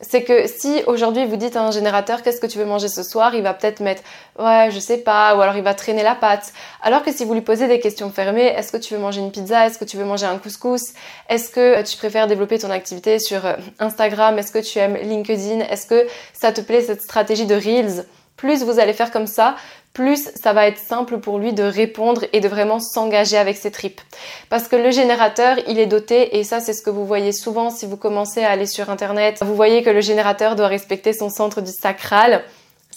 c'est 0.00 0.22
que 0.22 0.46
si 0.46 0.82
aujourd'hui 0.86 1.26
vous 1.26 1.36
dites 1.36 1.56
à 1.56 1.62
un 1.62 1.70
générateur 1.70 2.22
qu'est-ce 2.22 2.40
que 2.40 2.46
tu 2.46 2.58
veux 2.58 2.64
manger 2.64 2.88
ce 2.88 3.02
soir, 3.02 3.34
il 3.34 3.42
va 3.42 3.52
peut-être 3.52 3.80
mettre 3.80 4.02
ouais, 4.38 4.68
je 4.70 4.78
sais 4.78 4.98
pas, 4.98 5.36
ou 5.36 5.40
alors 5.40 5.56
il 5.56 5.62
va 5.62 5.74
traîner 5.74 6.02
la 6.02 6.14
pâte. 6.14 6.52
Alors 6.82 7.02
que 7.02 7.12
si 7.12 7.24
vous 7.24 7.34
lui 7.34 7.40
posez 7.40 7.66
des 7.66 7.80
questions 7.80 8.10
fermées, 8.10 8.46
est-ce 8.46 8.70
que 8.70 8.76
tu 8.76 8.94
veux 8.94 9.00
manger 9.00 9.20
une 9.20 9.32
pizza, 9.32 9.66
est-ce 9.66 9.78
que 9.78 9.84
tu 9.84 9.96
veux 9.96 10.04
manger 10.04 10.26
un 10.26 10.38
couscous, 10.38 10.92
est-ce 11.28 11.48
que 11.48 11.82
tu 11.82 11.96
préfères 11.96 12.28
développer 12.28 12.58
ton 12.58 12.70
activité 12.70 13.18
sur 13.18 13.44
euh, 13.44 13.54
Instagram, 13.80 14.38
est-ce 14.38 14.52
que 14.52 14.60
tu 14.60 14.78
aimes 14.78 14.96
LinkedIn, 14.96 15.60
est-ce 15.60 15.86
que 15.86 16.06
ça 16.32 16.52
te 16.52 16.60
plaît 16.60 16.82
cette 16.82 17.02
stratégie 17.02 17.46
de 17.46 17.54
Reels? 17.54 18.04
Plus 18.36 18.62
vous 18.62 18.78
allez 18.78 18.92
faire 18.92 19.10
comme 19.10 19.26
ça, 19.26 19.56
plus 19.92 20.30
ça 20.34 20.52
va 20.52 20.66
être 20.66 20.78
simple 20.78 21.18
pour 21.18 21.38
lui 21.38 21.52
de 21.52 21.62
répondre 21.62 22.24
et 22.32 22.40
de 22.40 22.48
vraiment 22.48 22.78
s'engager 22.80 23.36
avec 23.36 23.56
ses 23.56 23.70
tripes. 23.70 24.00
Parce 24.48 24.68
que 24.68 24.76
le 24.76 24.90
générateur, 24.90 25.56
il 25.66 25.78
est 25.78 25.86
doté, 25.86 26.38
et 26.38 26.44
ça 26.44 26.60
c'est 26.60 26.72
ce 26.72 26.82
que 26.82 26.90
vous 26.90 27.06
voyez 27.06 27.32
souvent 27.32 27.70
si 27.70 27.86
vous 27.86 27.96
commencez 27.96 28.44
à 28.44 28.50
aller 28.50 28.66
sur 28.66 28.90
Internet, 28.90 29.38
vous 29.42 29.54
voyez 29.56 29.82
que 29.82 29.90
le 29.90 30.00
générateur 30.00 30.56
doit 30.56 30.68
respecter 30.68 31.12
son 31.12 31.30
centre 31.30 31.60
du 31.60 31.72
sacral. 31.72 32.42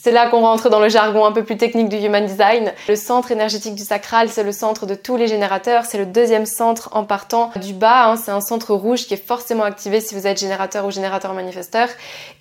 C'est 0.03 0.09
là 0.09 0.27
qu'on 0.31 0.41
rentre 0.41 0.71
dans 0.71 0.79
le 0.79 0.89
jargon 0.89 1.25
un 1.25 1.31
peu 1.31 1.43
plus 1.43 1.57
technique 1.57 1.87
du 1.87 1.97
Human 1.97 2.25
Design. 2.25 2.73
Le 2.87 2.95
centre 2.95 3.31
énergétique 3.31 3.75
du 3.75 3.83
sacral, 3.83 4.29
c'est 4.29 4.41
le 4.41 4.51
centre 4.51 4.87
de 4.87 4.95
tous 4.95 5.15
les 5.15 5.27
générateurs. 5.27 5.85
C'est 5.85 5.99
le 5.99 6.07
deuxième 6.07 6.47
centre 6.47 6.89
en 6.93 7.03
partant 7.03 7.51
du 7.61 7.73
bas. 7.73 8.07
Hein. 8.07 8.15
C'est 8.15 8.31
un 8.31 8.41
centre 8.41 8.73
rouge 8.73 9.05
qui 9.05 9.13
est 9.13 9.23
forcément 9.23 9.63
activé 9.63 10.01
si 10.01 10.15
vous 10.15 10.25
êtes 10.25 10.39
générateur 10.39 10.87
ou 10.87 10.91
générateur 10.91 11.35
manifesteur. 11.35 11.87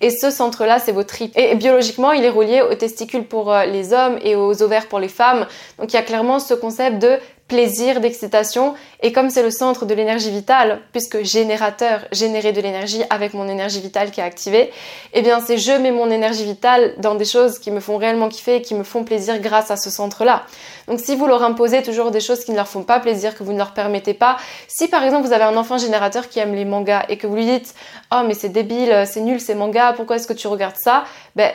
Et 0.01 0.09
ce 0.09 0.31
centre-là, 0.31 0.79
c'est 0.79 0.91
vos 0.91 1.03
tripes. 1.03 1.37
Et 1.37 1.53
biologiquement, 1.53 2.13
il 2.13 2.25
est 2.25 2.29
relié 2.29 2.63
aux 2.63 2.73
testicules 2.73 3.25
pour 3.25 3.53
euh, 3.53 3.65
les 3.65 3.93
hommes 3.93 4.17
et 4.23 4.35
aux 4.35 4.63
ovaires 4.63 4.87
pour 4.87 4.99
les 4.99 5.07
femmes. 5.07 5.45
Donc 5.77 5.93
il 5.93 5.95
y 5.95 5.99
a 5.99 6.01
clairement 6.01 6.39
ce 6.39 6.55
concept 6.55 6.97
de 6.97 7.19
plaisir, 7.51 7.99
d'excitation. 7.99 8.75
Et 9.01 9.11
comme 9.11 9.29
c'est 9.29 9.43
le 9.43 9.51
centre 9.51 9.85
de 9.85 9.93
l'énergie 9.93 10.31
vitale, 10.31 10.79
puisque 10.93 11.21
générateur, 11.23 11.99
générer 12.13 12.53
de 12.53 12.61
l'énergie 12.61 13.03
avec 13.09 13.33
mon 13.33 13.49
énergie 13.49 13.81
vitale 13.81 14.09
qui 14.09 14.21
est 14.21 14.23
activée, 14.23 14.71
eh 15.13 15.21
bien 15.21 15.41
c'est 15.45 15.57
je 15.57 15.73
mets 15.73 15.91
mon 15.91 16.09
énergie 16.09 16.45
vitale 16.45 16.93
dans 16.99 17.15
des 17.15 17.25
choses 17.25 17.59
qui 17.59 17.69
me 17.69 17.81
font 17.81 17.97
réellement 17.97 18.29
kiffer 18.29 18.55
et 18.55 18.61
qui 18.61 18.73
me 18.73 18.85
font 18.85 19.03
plaisir 19.03 19.41
grâce 19.41 19.69
à 19.69 19.75
ce 19.75 19.89
centre-là. 19.89 20.43
Donc 20.87 21.01
si 21.01 21.13
vous 21.17 21.27
leur 21.27 21.43
imposez 21.43 21.83
toujours 21.83 22.09
des 22.11 22.21
choses 22.21 22.45
qui 22.45 22.51
ne 22.51 22.55
leur 22.55 22.69
font 22.69 22.83
pas 22.83 23.01
plaisir, 23.01 23.35
que 23.35 23.43
vous 23.43 23.51
ne 23.51 23.57
leur 23.57 23.73
permettez 23.73 24.13
pas, 24.13 24.37
si 24.69 24.87
par 24.87 25.03
exemple 25.03 25.27
vous 25.27 25.33
avez 25.33 25.43
un 25.43 25.57
enfant 25.57 25.77
générateur 25.77 26.29
qui 26.29 26.39
aime 26.39 26.55
les 26.55 26.63
mangas 26.63 27.03
et 27.09 27.17
que 27.17 27.27
vous 27.27 27.35
lui 27.35 27.45
dites 27.45 27.73
"Oh 28.13 28.21
mais 28.25 28.33
c'est 28.33 28.47
débile, 28.49 29.03
c'est 29.05 29.19
nul 29.19 29.41
ces 29.41 29.55
mangas, 29.55 29.91
pourquoi 29.91 30.15
est-ce 30.15 30.27
que 30.27 30.39
tu 30.41 30.47
regardes 30.47 30.79
ça?" 30.81 31.03
Ben 31.35 31.51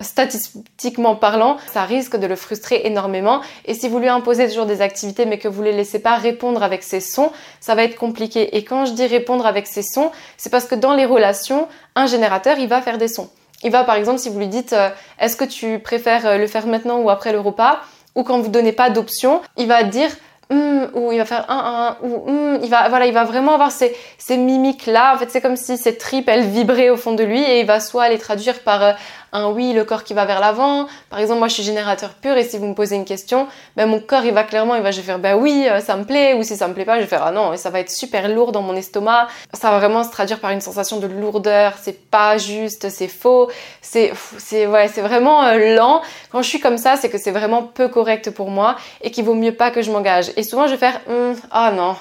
statistiquement 0.00 1.16
parlant, 1.16 1.56
ça 1.72 1.84
risque 1.84 2.16
de 2.16 2.26
le 2.26 2.36
frustrer 2.36 2.82
énormément. 2.84 3.40
Et 3.64 3.74
si 3.74 3.88
vous 3.88 3.98
lui 3.98 4.08
imposez 4.08 4.48
toujours 4.48 4.66
des 4.66 4.82
activités 4.82 5.24
mais 5.26 5.38
que 5.38 5.48
vous 5.48 5.62
ne 5.62 5.68
les 5.68 5.76
laissez 5.76 5.98
pas 5.98 6.16
répondre 6.16 6.62
avec 6.62 6.82
ses 6.82 7.00
sons, 7.00 7.30
ça 7.60 7.74
va 7.74 7.82
être 7.84 7.96
compliqué. 7.96 8.56
Et 8.56 8.64
quand 8.64 8.84
je 8.84 8.92
dis 8.92 9.06
répondre 9.06 9.46
avec 9.46 9.66
ses 9.66 9.82
sons, 9.82 10.10
c'est 10.36 10.50
parce 10.50 10.66
que 10.66 10.74
dans 10.74 10.94
les 10.94 11.06
relations, 11.06 11.68
un 11.94 12.06
générateur, 12.06 12.58
il 12.58 12.68
va 12.68 12.82
faire 12.82 12.98
des 12.98 13.08
sons. 13.08 13.30
Il 13.62 13.70
va 13.70 13.84
par 13.84 13.94
exemple, 13.94 14.18
si 14.18 14.28
vous 14.28 14.38
lui 14.38 14.48
dites 14.48 14.74
euh, 14.74 14.90
est-ce 15.18 15.36
que 15.36 15.44
tu 15.44 15.78
préfères 15.78 16.26
euh, 16.26 16.36
le 16.36 16.46
faire 16.46 16.66
maintenant 16.66 16.98
ou 16.98 17.08
après 17.08 17.32
le 17.32 17.40
repas, 17.40 17.80
ou 18.14 18.22
quand 18.22 18.38
vous 18.40 18.50
donnez 18.50 18.72
pas 18.72 18.90
d'option, 18.90 19.40
il 19.56 19.66
va 19.66 19.82
dire 19.82 20.10
hum, 20.50 20.88
ou 20.94 21.12
il 21.12 21.18
va 21.18 21.24
faire 21.24 21.50
un, 21.50 21.96
un, 22.02 22.06
ou 22.06 22.28
hum, 22.28 22.58
il 22.62 22.68
va, 22.68 22.88
voilà, 22.88 23.06
il 23.06 23.12
va 23.12 23.24
vraiment 23.24 23.54
avoir 23.54 23.70
ces, 23.70 23.94
ces 24.18 24.36
mimiques 24.36 24.86
là. 24.86 25.14
En 25.14 25.18
fait, 25.18 25.30
c'est 25.30 25.40
comme 25.40 25.56
si 25.56 25.76
cette 25.76 25.98
tripe, 25.98 26.28
elle 26.28 26.46
vibrait 26.46 26.90
au 26.90 26.96
fond 26.96 27.12
de 27.12 27.24
lui 27.24 27.42
et 27.42 27.60
il 27.60 27.66
va 27.66 27.80
soit 27.80 28.08
les 28.08 28.18
traduire 28.18 28.60
par 28.60 28.82
euh, 28.82 28.92
un 29.36 29.50
oui, 29.50 29.72
le 29.72 29.84
corps 29.84 30.04
qui 30.04 30.14
va 30.14 30.24
vers 30.24 30.40
l'avant. 30.40 30.86
Par 31.10 31.18
exemple, 31.18 31.38
moi 31.38 31.48
je 31.48 31.54
suis 31.54 31.62
générateur 31.62 32.14
pur 32.14 32.36
et 32.36 32.44
si 32.44 32.58
vous 32.58 32.66
me 32.66 32.74
posez 32.74 32.96
une 32.96 33.04
question, 33.04 33.46
ben 33.76 33.86
mon 33.86 34.00
corps 34.00 34.24
il 34.24 34.32
va 34.32 34.44
clairement, 34.44 34.74
il 34.74 34.82
va 34.82 34.90
je 34.90 34.98
vais 34.98 35.06
faire 35.06 35.18
ben 35.18 35.36
oui, 35.36 35.66
euh, 35.68 35.80
ça 35.80 35.96
me 35.96 36.04
plaît 36.04 36.34
ou 36.34 36.42
si 36.42 36.56
ça 36.56 36.68
me 36.68 36.74
plaît 36.74 36.84
pas, 36.84 36.96
je 36.96 37.02
vais 37.02 37.06
faire 37.06 37.22
ah 37.24 37.32
non, 37.32 37.52
et 37.52 37.56
ça 37.56 37.70
va 37.70 37.80
être 37.80 37.90
super 37.90 38.28
lourd 38.28 38.52
dans 38.52 38.62
mon 38.62 38.74
estomac. 38.74 39.28
Ça 39.52 39.70
va 39.70 39.78
vraiment 39.78 40.04
se 40.04 40.10
traduire 40.10 40.40
par 40.40 40.50
une 40.50 40.60
sensation 40.60 40.98
de 40.98 41.06
lourdeur, 41.06 41.74
c'est 41.80 42.10
pas 42.10 42.38
juste, 42.38 42.88
c'est 42.88 43.08
faux, 43.08 43.50
c'est 43.82 44.12
c'est 44.38 44.66
ouais, 44.66 44.88
c'est 44.88 45.02
vraiment 45.02 45.44
euh, 45.44 45.76
lent. 45.76 46.02
Quand 46.30 46.42
je 46.42 46.48
suis 46.48 46.60
comme 46.60 46.78
ça, 46.78 46.96
c'est 46.96 47.10
que 47.10 47.18
c'est 47.18 47.30
vraiment 47.30 47.62
peu 47.62 47.88
correct 47.88 48.30
pour 48.30 48.50
moi 48.50 48.76
et 49.02 49.10
qu'il 49.10 49.24
vaut 49.24 49.34
mieux 49.34 49.54
pas 49.54 49.70
que 49.70 49.82
je 49.82 49.90
m'engage. 49.90 50.30
Et 50.36 50.42
souvent 50.42 50.66
je 50.66 50.72
vais 50.72 50.78
faire 50.78 51.00
hum, 51.08 51.36
ah 51.50 51.72
non. 51.72 51.96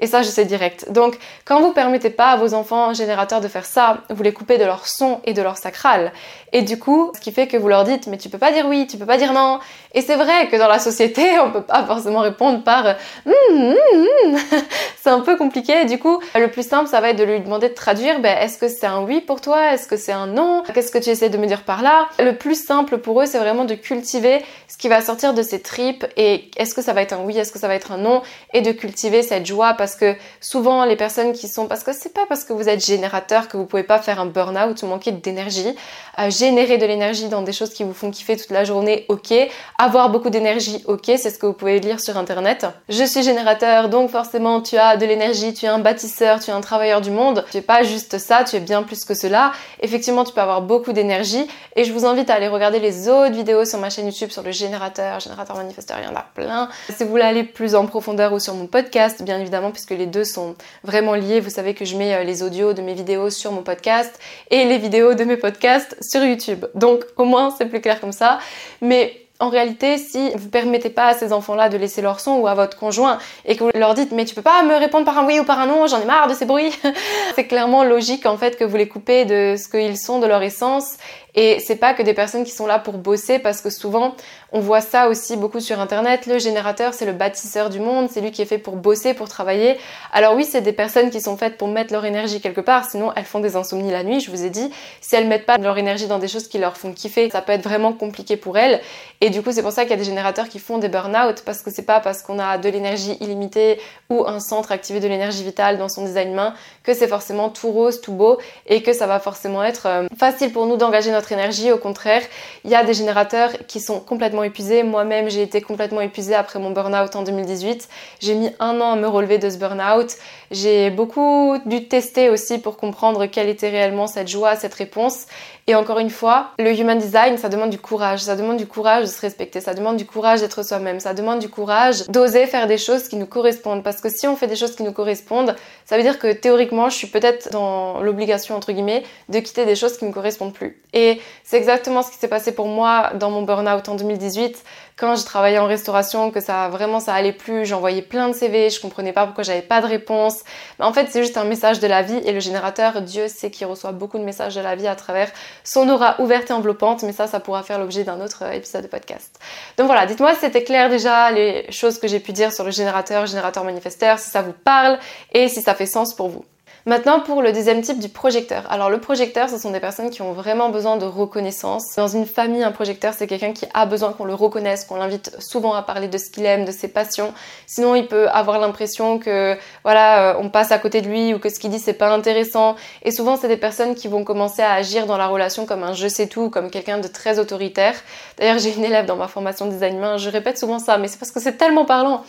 Et 0.00 0.06
ça, 0.06 0.22
je 0.22 0.28
sais 0.28 0.46
direct. 0.46 0.90
Donc, 0.90 1.18
quand 1.44 1.60
vous 1.60 1.72
permettez 1.72 2.10
pas 2.10 2.30
à 2.30 2.36
vos 2.36 2.54
enfants 2.54 2.94
générateurs 2.94 3.40
de 3.40 3.48
faire 3.48 3.66
ça, 3.66 3.98
vous 4.08 4.22
les 4.22 4.32
coupez 4.32 4.56
de 4.56 4.64
leur 4.64 4.86
son 4.86 5.20
et 5.24 5.34
de 5.34 5.42
leur 5.42 5.58
sacral. 5.58 6.12
Et 6.52 6.62
du 6.62 6.78
coup, 6.80 7.12
ce 7.14 7.20
qui 7.20 7.30
fait 7.30 7.46
que 7.46 7.56
vous 7.56 7.68
leur 7.68 7.84
dites, 7.84 8.08
mais 8.08 8.18
tu 8.18 8.28
peux 8.28 8.38
pas 8.38 8.50
dire 8.50 8.66
oui, 8.66 8.86
tu 8.88 8.96
peux 8.96 9.06
pas 9.06 9.16
dire 9.16 9.32
non. 9.32 9.60
Et 9.94 10.00
c'est 10.00 10.16
vrai 10.16 10.48
que 10.48 10.56
dans 10.56 10.68
la 10.68 10.78
société, 10.78 11.38
on 11.44 11.50
peut 11.50 11.62
pas 11.62 11.84
forcément 11.84 12.20
répondre 12.20 12.64
par 12.64 12.96
hum, 13.26 13.34
hum, 13.50 13.74
hum. 13.94 14.38
c'est 15.02 15.10
un 15.10 15.20
peu 15.20 15.36
compliqué. 15.36 15.84
Du 15.84 15.98
coup, 15.98 16.20
le 16.34 16.48
plus 16.48 16.66
simple, 16.66 16.88
ça 16.88 17.00
va 17.00 17.10
être 17.10 17.18
de 17.18 17.24
lui 17.24 17.40
demander 17.40 17.68
de 17.68 17.74
traduire, 17.74 18.20
ben, 18.20 18.36
est-ce 18.38 18.58
que 18.58 18.68
c'est 18.68 18.86
un 18.86 19.02
oui 19.02 19.20
pour 19.20 19.40
toi? 19.40 19.72
Est-ce 19.72 19.86
que 19.86 19.96
c'est 19.96 20.12
un 20.12 20.26
non? 20.26 20.62
Qu'est-ce 20.74 20.90
que 20.90 20.98
tu 20.98 21.10
essaies 21.10 21.30
de 21.30 21.38
me 21.38 21.46
dire 21.46 21.62
par 21.62 21.82
là? 21.82 22.08
Le 22.18 22.36
plus 22.36 22.60
simple 22.60 22.98
pour 22.98 23.22
eux, 23.22 23.26
c'est 23.26 23.38
vraiment 23.38 23.64
de 23.64 23.74
cultiver 23.74 24.42
ce 24.68 24.76
qui 24.76 24.88
va 24.88 25.00
sortir 25.00 25.34
de 25.34 25.42
ces 25.42 25.60
tripes 25.60 26.06
et 26.16 26.50
est-ce 26.56 26.74
que 26.74 26.82
ça 26.82 26.92
va 26.92 27.02
être 27.02 27.12
un 27.12 27.24
oui, 27.24 27.36
est-ce 27.36 27.52
que 27.52 27.58
ça 27.58 27.68
va 27.68 27.74
être 27.74 27.92
un 27.92 27.98
non? 27.98 28.22
Et 28.54 28.60
de 28.62 28.72
cultiver 28.72 29.22
cette 29.22 29.46
joie 29.46 29.74
parce 29.74 29.96
que 29.96 30.14
souvent 30.40 30.84
les 30.84 30.96
personnes 30.96 31.32
qui 31.32 31.48
sont 31.48 31.66
parce 31.66 31.82
que 31.82 31.92
c'est 31.92 32.14
pas 32.14 32.26
parce 32.28 32.44
que 32.44 32.52
vous 32.52 32.68
êtes 32.68 32.84
générateur 32.84 33.48
que 33.48 33.56
vous 33.56 33.66
pouvez 33.66 33.82
pas 33.82 33.98
faire 33.98 34.20
un 34.20 34.26
burn-out 34.26 34.82
ou 34.82 34.86
manquer 34.86 35.12
d'énergie. 35.12 35.74
Euh, 36.18 36.30
générer 36.30 36.69
de 36.78 36.86
l'énergie 36.86 37.28
dans 37.28 37.42
des 37.42 37.52
choses 37.52 37.70
qui 37.70 37.84
vous 37.84 37.94
font 37.94 38.10
kiffer 38.10 38.36
toute 38.36 38.50
la 38.50 38.64
journée, 38.64 39.06
ok. 39.08 39.32
Avoir 39.78 40.10
beaucoup 40.10 40.30
d'énergie, 40.30 40.82
ok. 40.86 41.04
C'est 41.06 41.30
ce 41.30 41.38
que 41.38 41.46
vous 41.46 41.52
pouvez 41.52 41.80
lire 41.80 42.00
sur 42.00 42.16
internet. 42.16 42.66
Je 42.88 43.04
suis 43.04 43.22
générateur, 43.22 43.88
donc 43.88 44.10
forcément 44.10 44.60
tu 44.60 44.76
as 44.76 44.96
de 44.96 45.06
l'énergie, 45.06 45.54
tu 45.54 45.66
es 45.66 45.68
un 45.68 45.78
bâtisseur, 45.78 46.40
tu 46.40 46.50
es 46.50 46.52
un 46.52 46.60
travailleur 46.60 47.00
du 47.00 47.10
monde. 47.10 47.44
Tu 47.50 47.58
es 47.58 47.62
pas 47.62 47.82
juste 47.82 48.18
ça, 48.18 48.44
tu 48.44 48.56
es 48.56 48.60
bien 48.60 48.82
plus 48.82 49.04
que 49.04 49.14
cela. 49.14 49.52
Effectivement, 49.80 50.24
tu 50.24 50.32
peux 50.32 50.40
avoir 50.40 50.62
beaucoup 50.62 50.92
d'énergie 50.92 51.46
et 51.76 51.84
je 51.84 51.92
vous 51.92 52.04
invite 52.04 52.30
à 52.30 52.34
aller 52.34 52.48
regarder 52.48 52.78
les 52.78 53.08
autres 53.08 53.34
vidéos 53.34 53.64
sur 53.64 53.78
ma 53.78 53.90
chaîne 53.90 54.06
YouTube 54.06 54.30
sur 54.30 54.42
le 54.42 54.52
générateur, 54.52 55.20
générateur 55.20 55.56
manifesteur, 55.56 55.98
il 56.00 56.04
y 56.04 56.08
en 56.08 56.16
a 56.16 56.24
plein. 56.34 56.68
Si 56.96 57.04
vous 57.04 57.10
voulez 57.10 57.22
aller 57.22 57.44
plus 57.44 57.74
en 57.74 57.86
profondeur 57.86 58.32
ou 58.32 58.38
sur 58.38 58.54
mon 58.54 58.66
podcast, 58.66 59.22
bien 59.22 59.38
évidemment, 59.38 59.70
puisque 59.70 59.90
les 59.90 60.06
deux 60.06 60.24
sont 60.24 60.56
vraiment 60.84 61.14
liés. 61.14 61.40
Vous 61.40 61.50
savez 61.50 61.74
que 61.74 61.84
je 61.84 61.96
mets 61.96 62.14
euh, 62.14 62.24
les 62.24 62.42
audios 62.42 62.72
de 62.72 62.82
mes 62.82 62.94
vidéos 62.94 63.30
sur 63.30 63.52
mon 63.52 63.62
podcast 63.62 64.18
et 64.50 64.64
les 64.64 64.78
vidéos 64.78 65.14
de 65.14 65.24
mes 65.24 65.36
podcasts 65.36 65.96
sur 66.02 66.24
YouTube. 66.24 66.49
Donc 66.74 67.04
au 67.16 67.24
moins 67.24 67.54
c'est 67.56 67.66
plus 67.66 67.80
clair 67.80 68.00
comme 68.00 68.12
ça. 68.12 68.38
Mais 68.80 69.26
en 69.40 69.48
réalité, 69.48 69.96
si 69.96 70.30
vous 70.34 70.50
permettez 70.50 70.90
pas 70.90 71.06
à 71.06 71.14
ces 71.14 71.32
enfants-là 71.32 71.70
de 71.70 71.78
laisser 71.78 72.02
leur 72.02 72.20
son 72.20 72.32
ou 72.32 72.46
à 72.46 72.54
votre 72.54 72.78
conjoint 72.78 73.18
et 73.46 73.56
que 73.56 73.64
vous 73.64 73.70
leur 73.74 73.94
dites 73.94 74.12
mais 74.12 74.26
tu 74.26 74.34
peux 74.34 74.42
pas 74.42 74.62
me 74.62 74.74
répondre 74.74 75.06
par 75.06 75.18
un 75.18 75.26
oui 75.26 75.40
ou 75.40 75.44
par 75.44 75.58
un 75.58 75.66
non, 75.66 75.86
j'en 75.86 76.00
ai 76.00 76.04
marre 76.04 76.28
de 76.28 76.34
ces 76.34 76.44
bruits, 76.44 76.72
c'est 77.34 77.46
clairement 77.46 77.82
logique 77.82 78.26
en 78.26 78.36
fait 78.36 78.58
que 78.58 78.64
vous 78.64 78.76
les 78.76 78.86
coupez 78.86 79.24
de 79.24 79.56
ce 79.56 79.68
qu'ils 79.68 79.96
sont, 79.96 80.18
de 80.20 80.26
leur 80.26 80.42
essence 80.42 80.98
et 81.34 81.60
c'est 81.60 81.76
pas 81.76 81.94
que 81.94 82.02
des 82.02 82.14
personnes 82.14 82.44
qui 82.44 82.50
sont 82.50 82.66
là 82.66 82.78
pour 82.78 82.98
bosser 82.98 83.38
parce 83.38 83.60
que 83.60 83.70
souvent 83.70 84.14
on 84.52 84.60
voit 84.60 84.80
ça 84.80 85.08
aussi 85.08 85.36
beaucoup 85.36 85.60
sur 85.60 85.78
internet. 85.78 86.26
Le 86.26 86.38
générateur, 86.38 86.92
c'est 86.92 87.06
le 87.06 87.12
bâtisseur 87.12 87.70
du 87.70 87.78
monde, 87.78 88.08
c'est 88.10 88.20
lui 88.20 88.32
qui 88.32 88.42
est 88.42 88.46
fait 88.46 88.58
pour 88.58 88.76
bosser, 88.76 89.14
pour 89.14 89.28
travailler. 89.28 89.78
Alors 90.12 90.34
oui, 90.34 90.44
c'est 90.44 90.60
des 90.60 90.72
personnes 90.72 91.10
qui 91.10 91.20
sont 91.20 91.36
faites 91.36 91.56
pour 91.56 91.68
mettre 91.68 91.92
leur 91.92 92.04
énergie 92.04 92.40
quelque 92.40 92.60
part, 92.60 92.84
sinon 92.84 93.12
elles 93.14 93.24
font 93.24 93.40
des 93.40 93.56
insomnies 93.56 93.90
la 93.90 94.02
nuit, 94.02 94.20
je 94.20 94.30
vous 94.30 94.44
ai 94.44 94.50
dit. 94.50 94.70
Si 95.00 95.14
elles 95.14 95.28
mettent 95.28 95.46
pas 95.46 95.58
leur 95.58 95.78
énergie 95.78 96.06
dans 96.06 96.18
des 96.18 96.28
choses 96.28 96.48
qui 96.48 96.58
leur 96.58 96.76
font 96.76 96.92
kiffer, 96.92 97.30
ça 97.30 97.42
peut 97.42 97.52
être 97.52 97.62
vraiment 97.62 97.92
compliqué 97.92 98.36
pour 98.36 98.58
elles. 98.58 98.80
Et 99.20 99.30
du 99.30 99.42
coup, 99.42 99.52
c'est 99.52 99.62
pour 99.62 99.72
ça 99.72 99.82
qu'il 99.82 99.90
y 99.90 99.94
a 99.94 99.98
des 99.98 100.04
générateurs 100.04 100.48
qui 100.48 100.58
font 100.58 100.78
des 100.78 100.88
burn-out 100.88 101.42
parce 101.44 101.62
que 101.62 101.70
c'est 101.70 101.82
pas 101.82 102.00
parce 102.00 102.22
qu'on 102.22 102.38
a 102.38 102.58
de 102.58 102.68
l'énergie 102.68 103.16
illimitée 103.20 103.78
ou 104.08 104.26
un 104.26 104.40
centre 104.40 104.72
activé 104.72 104.98
de 104.98 105.06
l'énergie 105.06 105.44
vitale 105.44 105.78
dans 105.78 105.88
son 105.88 106.04
design 106.04 106.34
main 106.34 106.54
que 106.82 106.94
c'est 106.94 107.08
forcément 107.08 107.50
tout 107.50 107.70
rose, 107.70 108.00
tout 108.00 108.12
beau 108.12 108.38
et 108.66 108.82
que 108.82 108.92
ça 108.92 109.06
va 109.06 109.20
forcément 109.20 109.62
être 109.62 109.86
euh, 109.86 110.06
facile 110.18 110.52
pour 110.52 110.66
nous 110.66 110.76
d'engager 110.76 111.10
notre 111.12 111.19
énergie. 111.30 111.72
Au 111.72 111.78
contraire, 111.78 112.22
il 112.64 112.70
y 112.70 112.74
a 112.74 112.84
des 112.84 112.94
générateurs 112.94 113.50
qui 113.66 113.80
sont 113.80 114.00
complètement 114.00 114.42
épuisés. 114.42 114.82
Moi-même, 114.82 115.30
j'ai 115.30 115.42
été 115.42 115.60
complètement 115.60 116.00
épuisée 116.00 116.34
après 116.34 116.58
mon 116.58 116.70
burn-out 116.70 117.14
en 117.16 117.22
2018. 117.22 117.88
J'ai 118.20 118.34
mis 118.34 118.50
un 118.58 118.80
an 118.80 118.92
à 118.92 118.96
me 118.96 119.06
relever 119.06 119.38
de 119.38 119.48
ce 119.48 119.56
burn-out. 119.58 120.16
J'ai 120.50 120.90
beaucoup 120.90 121.56
dû 121.66 121.86
tester 121.88 122.30
aussi 122.30 122.58
pour 122.58 122.76
comprendre 122.76 123.26
quelle 123.26 123.48
était 123.48 123.68
réellement 123.68 124.06
cette 124.06 124.28
joie, 124.28 124.56
cette 124.56 124.74
réponse. 124.74 125.26
Et 125.66 125.74
encore 125.74 126.00
une 126.00 126.10
fois, 126.10 126.48
le 126.58 126.76
human 126.76 126.98
design, 126.98 127.38
ça 127.38 127.48
demande 127.48 127.70
du 127.70 127.78
courage. 127.78 128.20
Ça 128.20 128.34
demande 128.34 128.56
du 128.56 128.66
courage 128.66 129.02
de 129.02 129.08
se 129.08 129.20
respecter. 129.20 129.60
Ça 129.60 129.74
demande 129.74 129.96
du 129.96 130.06
courage 130.06 130.40
d'être 130.40 130.64
soi-même. 130.64 130.98
Ça 130.98 131.14
demande 131.14 131.38
du 131.38 131.48
courage 131.48 132.08
d'oser 132.08 132.46
faire 132.46 132.66
des 132.66 132.78
choses 132.78 133.08
qui 133.08 133.16
nous 133.16 133.26
correspondent. 133.26 133.84
Parce 133.84 134.00
que 134.00 134.08
si 134.08 134.26
on 134.26 134.34
fait 134.34 134.48
des 134.48 134.56
choses 134.56 134.74
qui 134.74 134.82
nous 134.82 134.92
correspondent, 134.92 135.54
ça 135.90 135.96
veut 135.96 136.04
dire 136.04 136.20
que 136.20 136.32
théoriquement, 136.32 136.88
je 136.88 136.94
suis 136.94 137.08
peut-être 137.08 137.50
dans 137.50 138.00
l'obligation, 138.00 138.54
entre 138.54 138.70
guillemets, 138.70 139.02
de 139.28 139.40
quitter 139.40 139.66
des 139.66 139.74
choses 139.74 139.98
qui 139.98 140.04
ne 140.04 140.10
me 140.10 140.14
correspondent 140.14 140.52
plus. 140.52 140.80
Et 140.92 141.20
c'est 141.42 141.56
exactement 141.56 142.04
ce 142.04 142.12
qui 142.12 142.16
s'est 142.16 142.28
passé 142.28 142.52
pour 142.52 142.68
moi 142.68 143.10
dans 143.14 143.28
mon 143.32 143.42
burn-out 143.42 143.88
en 143.88 143.96
2018 143.96 144.62
quand 145.00 145.16
je 145.16 145.24
travaillais 145.24 145.58
en 145.58 145.66
restauration, 145.66 146.30
que 146.30 146.40
ça 146.40 146.68
vraiment 146.68 147.00
ça 147.00 147.14
allait 147.14 147.32
plus, 147.32 147.64
j'envoyais 147.64 148.02
plein 148.02 148.28
de 148.28 148.34
CV, 148.34 148.68
je 148.68 148.80
comprenais 148.80 149.14
pas 149.14 149.24
pourquoi 149.24 149.42
j'avais 149.42 149.62
pas 149.62 149.80
de 149.80 149.86
réponse. 149.86 150.40
Mais 150.78 150.84
en 150.84 150.92
fait, 150.92 151.06
c'est 151.10 151.22
juste 151.22 151.38
un 151.38 151.44
message 151.44 151.80
de 151.80 151.86
la 151.86 152.02
vie 152.02 152.20
et 152.26 152.32
le 152.32 152.40
générateur, 152.40 153.00
Dieu 153.00 153.26
sait 153.26 153.50
qu'il 153.50 153.66
reçoit 153.66 153.92
beaucoup 153.92 154.18
de 154.18 154.24
messages 154.24 154.54
de 154.54 154.60
la 154.60 154.76
vie 154.76 154.86
à 154.86 154.94
travers 154.94 155.30
son 155.64 155.88
aura 155.88 156.20
ouverte 156.20 156.50
et 156.50 156.52
enveloppante, 156.52 157.02
mais 157.02 157.12
ça, 157.12 157.26
ça 157.26 157.40
pourra 157.40 157.62
faire 157.62 157.78
l'objet 157.78 158.04
d'un 158.04 158.20
autre 158.20 158.42
épisode 158.52 158.82
de 158.82 158.88
podcast. 158.88 159.40
Donc 159.78 159.86
voilà, 159.86 160.04
dites-moi 160.04 160.34
si 160.34 160.40
c'était 160.40 160.64
clair 160.64 160.90
déjà 160.90 161.30
les 161.30 161.72
choses 161.72 161.98
que 161.98 162.06
j'ai 162.06 162.20
pu 162.20 162.32
dire 162.32 162.52
sur 162.52 162.64
le 162.64 162.70
générateur, 162.70 163.24
générateur 163.24 163.64
manifesteur, 163.64 164.18
si 164.18 164.28
ça 164.28 164.42
vous 164.42 164.52
parle 164.52 164.98
et 165.32 165.48
si 165.48 165.62
ça 165.62 165.74
fait 165.74 165.79
sens 165.86 166.14
pour 166.14 166.28
vous. 166.28 166.44
Maintenant 166.86 167.20
pour 167.20 167.42
le 167.42 167.52
deuxième 167.52 167.82
type 167.82 167.98
du 167.98 168.08
projecteur. 168.08 168.64
Alors 168.70 168.88
le 168.88 168.98
projecteur, 169.00 169.50
ce 169.50 169.58
sont 169.58 169.70
des 169.70 169.80
personnes 169.80 170.08
qui 170.08 170.22
ont 170.22 170.32
vraiment 170.32 170.70
besoin 170.70 170.96
de 170.96 171.04
reconnaissance. 171.04 171.94
Dans 171.96 172.08
une 172.08 172.24
famille, 172.24 172.62
un 172.62 172.72
projecteur, 172.72 173.12
c'est 173.12 173.26
quelqu'un 173.26 173.52
qui 173.52 173.66
a 173.74 173.84
besoin 173.84 174.14
qu'on 174.14 174.24
le 174.24 174.32
reconnaisse, 174.32 174.84
qu'on 174.86 174.96
l'invite 174.96 175.36
souvent 175.40 175.74
à 175.74 175.82
parler 175.82 176.08
de 176.08 176.16
ce 176.16 176.30
qu'il 176.30 176.46
aime, 176.46 176.64
de 176.64 176.72
ses 176.72 176.88
passions. 176.88 177.34
Sinon, 177.66 177.96
il 177.96 178.06
peut 178.06 178.28
avoir 178.30 178.58
l'impression 178.58 179.18
que 179.18 179.58
voilà, 179.84 180.30
euh, 180.30 180.38
on 180.40 180.48
passe 180.48 180.72
à 180.72 180.78
côté 180.78 181.02
de 181.02 181.08
lui 181.08 181.34
ou 181.34 181.38
que 181.38 181.50
ce 181.50 181.58
qu'il 181.58 181.70
dit 181.70 181.78
c'est 181.78 181.92
pas 181.92 182.10
intéressant. 182.14 182.76
Et 183.02 183.10
souvent, 183.10 183.36
c'est 183.36 183.48
des 183.48 183.58
personnes 183.58 183.94
qui 183.94 184.08
vont 184.08 184.24
commencer 184.24 184.62
à 184.62 184.72
agir 184.72 185.04
dans 185.04 185.18
la 185.18 185.26
relation 185.26 185.66
comme 185.66 185.82
un 185.82 185.92
je 185.92 186.08
sais 186.08 186.28
tout, 186.28 186.48
comme 186.48 186.70
quelqu'un 186.70 186.96
de 186.96 187.08
très 187.08 187.38
autoritaire. 187.38 187.94
D'ailleurs, 188.38 188.58
j'ai 188.58 188.74
une 188.74 188.84
élève 188.84 189.04
dans 189.04 189.16
ma 189.16 189.28
formation 189.28 189.66
design 189.66 189.98
humain, 189.98 190.16
je 190.16 190.30
répète 190.30 190.58
souvent 190.58 190.78
ça, 190.78 190.96
mais 190.96 191.08
c'est 191.08 191.18
parce 191.18 191.30
que 191.30 191.40
c'est 191.40 191.58
tellement 191.58 191.84
parlant. 191.84 192.24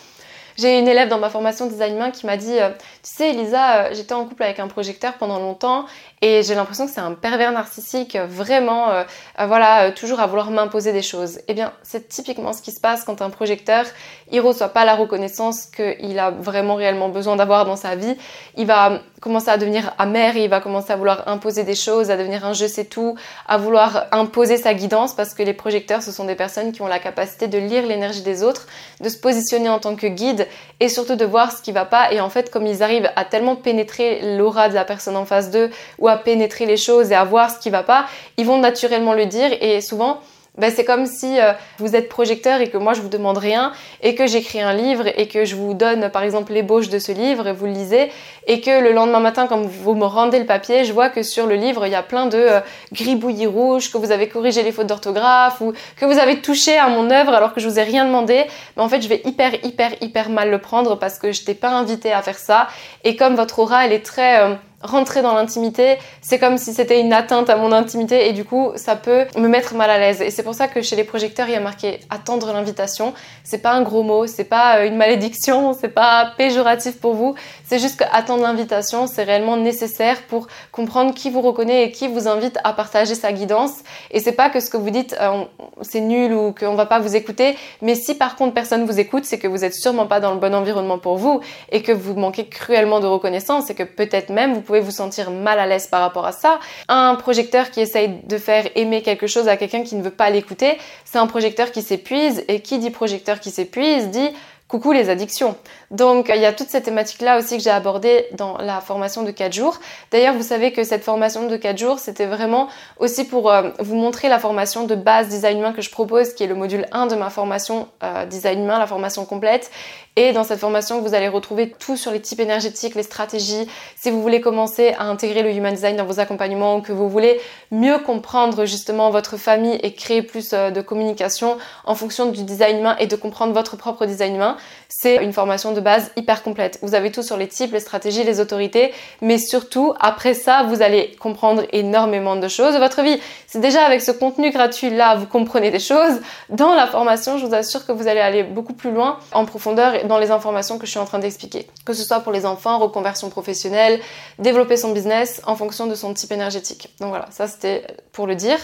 J'ai 0.57 0.79
une 0.79 0.87
élève 0.87 1.09
dans 1.09 1.19
ma 1.19 1.29
formation 1.29 1.67
design 1.67 1.95
humain 1.95 2.11
qui 2.11 2.25
m'a 2.25 2.37
dit 2.37 2.59
euh, 2.59 2.69
Tu 2.69 2.83
sais, 3.03 3.29
Elisa, 3.29 3.85
euh, 3.85 3.89
j'étais 3.93 4.13
en 4.13 4.25
couple 4.25 4.43
avec 4.43 4.59
un 4.59 4.67
projecteur 4.67 5.13
pendant 5.13 5.39
longtemps 5.39 5.85
et 6.21 6.43
j'ai 6.43 6.53
l'impression 6.53 6.85
que 6.85 6.91
c'est 6.91 7.01
un 7.01 7.13
pervers 7.13 7.51
narcissique, 7.51 8.15
vraiment, 8.15 8.91
euh, 8.91 9.03
voilà, 9.47 9.91
toujours 9.91 10.19
à 10.19 10.27
vouloir 10.27 10.51
m'imposer 10.51 10.93
des 10.93 11.01
choses. 11.01 11.39
Eh 11.47 11.53
bien, 11.53 11.73
c'est 11.81 12.07
typiquement 12.07 12.53
ce 12.53 12.61
qui 12.61 12.71
se 12.71 12.79
passe 12.79 13.03
quand 13.03 13.21
un 13.21 13.29
projecteur, 13.29 13.85
il 14.31 14.39
reçoit 14.39 14.69
pas 14.69 14.85
la 14.85 14.95
reconnaissance 14.95 15.65
qu'il 15.65 16.19
a 16.19 16.29
vraiment 16.31 16.75
réellement 16.75 17.09
besoin 17.09 17.35
d'avoir 17.35 17.65
dans 17.65 17.75
sa 17.75 17.95
vie. 17.95 18.15
Il 18.55 18.67
va 18.67 19.01
commencer 19.19 19.49
à 19.49 19.57
devenir 19.57 19.93
amer, 19.97 20.35
il 20.37 20.49
va 20.49 20.61
commencer 20.61 20.91
à 20.91 20.95
vouloir 20.95 21.27
imposer 21.27 21.63
des 21.63 21.75
choses, 21.75 22.11
à 22.11 22.17
devenir 22.17 22.45
un 22.45 22.53
je 22.53 22.65
sais 22.65 22.85
tout, 22.85 23.15
à 23.47 23.57
vouloir 23.57 24.05
imposer 24.11 24.57
sa 24.57 24.73
guidance 24.73 25.13
parce 25.13 25.33
que 25.33 25.43
les 25.43 25.53
projecteurs, 25.53 26.01
ce 26.01 26.11
sont 26.11 26.25
des 26.25 26.35
personnes 26.35 26.71
qui 26.71 26.81
ont 26.81 26.87
la 26.87 26.99
capacité 26.99 27.47
de 27.47 27.57
lire 27.57 27.85
l'énergie 27.85 28.21
des 28.21 28.43
autres, 28.43 28.67
de 28.99 29.09
se 29.09 29.17
positionner 29.17 29.69
en 29.69 29.79
tant 29.79 29.95
que 29.95 30.07
guide 30.07 30.47
et 30.79 30.89
surtout 30.89 31.15
de 31.15 31.25
voir 31.25 31.51
ce 31.51 31.61
qui 31.61 31.71
va 31.71 31.85
pas. 31.85 32.11
Et 32.11 32.19
en 32.19 32.29
fait, 32.29 32.51
comme 32.51 32.65
ils 32.65 32.83
arrivent 32.83 33.11
à 33.15 33.25
tellement 33.25 33.55
pénétrer 33.55 34.37
l'aura 34.37 34.69
de 34.69 34.73
la 34.73 34.85
personne 34.85 35.15
en 35.15 35.25
face 35.25 35.51
d'eux 35.51 35.69
ou 35.99 36.07
à 36.11 36.17
pénétrer 36.17 36.65
les 36.65 36.77
choses 36.77 37.11
et 37.11 37.15
à 37.15 37.23
voir 37.23 37.49
ce 37.49 37.59
qui 37.59 37.69
va 37.69 37.83
pas, 37.83 38.05
ils 38.37 38.45
vont 38.45 38.57
naturellement 38.57 39.13
le 39.13 39.25
dire 39.25 39.51
et 39.61 39.81
souvent 39.81 40.19
ben, 40.57 40.69
c'est 40.69 40.83
comme 40.83 41.05
si 41.05 41.39
euh, 41.39 41.53
vous 41.77 41.95
êtes 41.95 42.09
projecteur 42.09 42.59
et 42.59 42.69
que 42.69 42.77
moi 42.77 42.93
je 42.93 42.99
vous 42.99 43.07
demande 43.07 43.37
rien 43.37 43.71
et 44.01 44.15
que 44.15 44.27
j'écris 44.27 44.59
un 44.59 44.73
livre 44.73 45.05
et 45.17 45.29
que 45.29 45.45
je 45.45 45.55
vous 45.55 45.73
donne 45.73 46.09
par 46.09 46.23
exemple 46.23 46.51
l'ébauche 46.51 46.89
de 46.89 46.99
ce 46.99 47.13
livre 47.13 47.47
et 47.47 47.53
vous 47.53 47.67
le 47.67 47.71
lisez 47.71 48.11
et 48.47 48.59
que 48.59 48.81
le 48.81 48.91
lendemain 48.91 49.21
matin 49.21 49.47
quand 49.47 49.61
vous 49.61 49.95
me 49.95 50.03
rendez 50.03 50.39
le 50.39 50.45
papier, 50.45 50.83
je 50.83 50.91
vois 50.91 51.07
que 51.07 51.23
sur 51.23 51.47
le 51.47 51.55
livre 51.55 51.85
il 51.85 51.93
y 51.93 51.95
a 51.95 52.03
plein 52.03 52.25
de 52.25 52.37
euh, 52.37 52.59
gribouillis 52.91 53.47
rouges, 53.47 53.93
que 53.93 53.97
vous 53.97 54.11
avez 54.11 54.27
corrigé 54.27 54.61
les 54.61 54.73
fautes 54.73 54.87
d'orthographe 54.87 55.61
ou 55.61 55.71
que 55.95 56.03
vous 56.03 56.19
avez 56.19 56.41
touché 56.41 56.77
à 56.77 56.89
mon 56.89 57.09
œuvre 57.11 57.33
alors 57.33 57.53
que 57.53 57.61
je 57.61 57.69
vous 57.69 57.79
ai 57.79 57.83
rien 57.83 58.03
demandé. 58.03 58.43
Mais 58.75 58.83
en 58.83 58.89
fait 58.89 59.01
je 59.01 59.07
vais 59.07 59.21
hyper 59.23 59.53
hyper 59.63 59.91
hyper 60.01 60.29
mal 60.29 60.51
le 60.51 60.59
prendre 60.59 60.99
parce 60.99 61.17
que 61.17 61.31
je 61.31 61.43
t'ai 61.45 61.53
pas 61.53 61.69
invité 61.69 62.11
à 62.11 62.21
faire 62.21 62.37
ça 62.37 62.67
et 63.05 63.15
comme 63.15 63.35
votre 63.35 63.59
aura 63.59 63.85
elle 63.85 63.93
est 63.93 64.05
très 64.05 64.41
euh, 64.41 64.55
rentrer 64.83 65.21
dans 65.21 65.33
l'intimité, 65.33 65.97
c'est 66.21 66.39
comme 66.39 66.57
si 66.57 66.73
c'était 66.73 66.99
une 66.99 67.13
atteinte 67.13 67.49
à 67.49 67.55
mon 67.55 67.71
intimité 67.71 68.27
et 68.27 68.33
du 68.33 68.45
coup 68.45 68.71
ça 68.75 68.95
peut 68.95 69.25
me 69.37 69.47
mettre 69.47 69.75
mal 69.75 69.89
à 69.89 69.97
l'aise. 69.97 70.21
Et 70.21 70.31
c'est 70.31 70.43
pour 70.43 70.55
ça 70.55 70.67
que 70.67 70.81
chez 70.81 70.95
les 70.95 71.03
projecteurs 71.03 71.47
il 71.47 71.53
y 71.53 71.55
a 71.55 71.59
marqué 71.59 71.99
attendre 72.09 72.51
l'invitation. 72.53 73.13
C'est 73.43 73.61
pas 73.61 73.73
un 73.73 73.81
gros 73.81 74.03
mot, 74.03 74.27
c'est 74.27 74.45
pas 74.45 74.77
euh, 74.77 74.87
une 74.87 74.97
malédiction, 74.97 75.73
c'est 75.73 75.89
pas 75.89 76.33
péjoratif 76.37 76.99
pour 76.99 77.13
vous. 77.13 77.35
C'est 77.71 77.79
juste 77.79 77.99
qu'attendre 77.99 78.43
l'invitation 78.43 79.07
c'est 79.07 79.23
réellement 79.23 79.55
nécessaire 79.55 80.23
pour 80.23 80.47
comprendre 80.73 81.13
qui 81.13 81.29
vous 81.29 81.39
reconnaît 81.39 81.85
et 81.85 81.91
qui 81.91 82.09
vous 82.09 82.27
invite 82.27 82.59
à 82.65 82.73
partager 82.73 83.15
sa 83.15 83.31
guidance. 83.31 83.75
Et 84.11 84.19
c'est 84.19 84.33
pas 84.33 84.49
que 84.49 84.59
ce 84.59 84.69
que 84.69 84.75
vous 84.75 84.89
dites 84.89 85.15
euh, 85.21 85.45
c'est 85.81 86.01
nul 86.01 86.33
ou 86.33 86.51
qu'on 86.51 86.75
va 86.75 86.85
pas 86.85 86.99
vous 86.99 87.15
écouter, 87.15 87.55
mais 87.81 87.95
si 87.95 88.15
par 88.15 88.35
contre 88.35 88.53
personne 88.53 88.83
vous 88.83 88.99
écoute, 88.99 89.23
c'est 89.23 89.39
que 89.39 89.47
vous 89.47 89.63
êtes 89.63 89.73
sûrement 89.73 90.05
pas 90.05 90.19
dans 90.19 90.33
le 90.33 90.39
bon 90.41 90.53
environnement 90.53 90.99
pour 90.99 91.15
vous 91.15 91.39
et 91.71 91.81
que 91.81 91.93
vous 91.93 92.13
manquez 92.13 92.45
cruellement 92.45 92.99
de 92.99 93.07
reconnaissance 93.07 93.69
et 93.69 93.73
que 93.73 93.83
peut-être 93.83 94.31
même 94.31 94.53
vous 94.53 94.61
pouvez 94.61 94.81
vous 94.81 94.91
sentir 94.91 95.31
mal 95.31 95.57
à 95.57 95.65
l'aise 95.65 95.87
par 95.87 96.01
rapport 96.01 96.25
à 96.25 96.33
ça. 96.33 96.59
Un 96.89 97.15
projecteur 97.15 97.71
qui 97.71 97.79
essaye 97.79 98.19
de 98.27 98.37
faire 98.37 98.65
aimer 98.75 99.01
quelque 99.01 99.27
chose 99.27 99.47
à 99.47 99.55
quelqu'un 99.55 99.83
qui 99.83 99.95
ne 99.95 100.03
veut 100.03 100.11
pas 100.11 100.29
l'écouter, 100.29 100.77
c'est 101.05 101.19
un 101.19 101.27
projecteur 101.27 101.71
qui 101.71 101.83
s'épuise 101.83 102.43
et 102.49 102.59
qui 102.59 102.79
dit 102.79 102.89
projecteur 102.89 103.39
qui 103.39 103.49
s'épuise 103.49 104.09
dit 104.09 104.29
coucou 104.71 104.93
les 104.93 105.09
addictions. 105.09 105.57
Donc 105.91 106.31
il 106.33 106.39
y 106.39 106.45
a 106.45 106.53
toute 106.53 106.69
cette 106.69 106.85
thématique-là 106.85 107.37
aussi 107.37 107.57
que 107.57 107.63
j'ai 107.63 107.69
abordée 107.69 108.27
dans 108.31 108.57
la 108.57 108.79
formation 108.79 109.21
de 109.21 109.31
4 109.31 109.51
jours. 109.51 109.77
D'ailleurs, 110.11 110.33
vous 110.33 110.43
savez 110.43 110.71
que 110.71 110.85
cette 110.85 111.03
formation 111.03 111.45
de 111.47 111.57
4 111.57 111.77
jours, 111.77 111.99
c'était 111.99 112.25
vraiment 112.25 112.69
aussi 112.97 113.25
pour 113.25 113.51
euh, 113.51 113.71
vous 113.79 113.95
montrer 113.95 114.29
la 114.29 114.39
formation 114.39 114.85
de 114.85 114.95
base 114.95 115.27
design 115.27 115.59
humain 115.59 115.73
que 115.73 115.81
je 115.81 115.91
propose, 115.91 116.33
qui 116.33 116.45
est 116.45 116.47
le 116.47 116.55
module 116.55 116.85
1 116.93 117.07
de 117.07 117.15
ma 117.15 117.29
formation 117.29 117.89
euh, 118.01 118.25
design 118.25 118.61
humain, 118.63 118.79
la 118.79 118.87
formation 118.87 119.25
complète. 119.25 119.69
Et 120.17 120.33
dans 120.33 120.43
cette 120.43 120.59
formation, 120.59 120.99
vous 120.99 121.13
allez 121.13 121.29
retrouver 121.29 121.71
tout 121.71 121.95
sur 121.95 122.11
les 122.11 122.19
types 122.19 122.41
énergétiques, 122.41 122.95
les 122.95 123.03
stratégies. 123.03 123.65
Si 123.95 124.11
vous 124.11 124.21
voulez 124.21 124.41
commencer 124.41 124.93
à 124.99 125.05
intégrer 125.05 125.41
le 125.41 125.51
human 125.51 125.73
design 125.73 125.95
dans 125.95 126.03
vos 126.03 126.19
accompagnements 126.19 126.75
ou 126.75 126.81
que 126.81 126.91
vous 126.91 127.07
voulez 127.07 127.39
mieux 127.71 127.97
comprendre 127.99 128.65
justement 128.65 129.09
votre 129.09 129.37
famille 129.37 129.79
et 129.83 129.93
créer 129.93 130.21
plus 130.21 130.51
euh, 130.51 130.69
de 130.69 130.81
communication 130.81 131.57
en 131.85 131.95
fonction 131.95 132.29
du 132.29 132.43
design 132.43 132.79
humain 132.79 132.97
et 132.99 133.07
de 133.07 133.15
comprendre 133.15 133.53
votre 133.53 133.77
propre 133.77 134.05
design 134.05 134.35
humain, 134.35 134.57
c'est 134.89 135.23
une 135.23 135.31
formation 135.31 135.71
de 135.71 135.79
base 135.79 136.11
hyper 136.17 136.43
complète. 136.43 136.79
Vous 136.81 136.93
avez 136.93 137.13
tout 137.13 137.23
sur 137.23 137.37
les 137.37 137.47
types, 137.47 137.71
les 137.71 137.79
stratégies, 137.79 138.25
les 138.25 138.41
autorités, 138.41 138.93
mais 139.21 139.37
surtout, 139.37 139.93
après 140.01 140.33
ça, 140.33 140.63
vous 140.63 140.81
allez 140.81 141.15
comprendre 141.21 141.63
énormément 141.71 142.35
de 142.35 142.49
choses 142.49 142.73
de 142.73 142.79
votre 142.79 143.01
vie. 143.01 143.17
C'est 143.47 143.61
déjà 143.61 143.85
avec 143.85 144.01
ce 144.01 144.11
contenu 144.11 144.51
gratuit 144.51 144.89
là, 144.89 145.15
vous 145.15 145.25
comprenez 145.25 145.71
des 145.71 145.79
choses. 145.79 146.19
Dans 146.49 146.73
la 146.73 146.87
formation, 146.87 147.37
je 147.37 147.45
vous 147.45 147.53
assure 147.53 147.85
que 147.85 147.93
vous 147.93 148.09
allez 148.09 148.19
aller 148.19 148.43
beaucoup 148.43 148.73
plus 148.73 148.91
loin 148.91 149.17
en 149.31 149.45
profondeur 149.45 150.00
dans 150.05 150.17
les 150.17 150.31
informations 150.31 150.77
que 150.77 150.85
je 150.85 150.91
suis 150.91 150.99
en 150.99 151.05
train 151.05 151.19
d'expliquer. 151.19 151.67
Que 151.85 151.93
ce 151.93 152.03
soit 152.03 152.19
pour 152.21 152.31
les 152.31 152.45
enfants, 152.45 152.79
reconversion 152.79 153.29
professionnelle, 153.29 153.99
développer 154.39 154.77
son 154.77 154.91
business 154.91 155.41
en 155.45 155.55
fonction 155.55 155.87
de 155.87 155.95
son 155.95 156.13
type 156.13 156.31
énergétique. 156.31 156.89
Donc 156.99 157.09
voilà, 157.09 157.27
ça 157.31 157.47
c'était 157.47 157.85
pour 158.11 158.27
le 158.27 158.35
dire. 158.35 158.59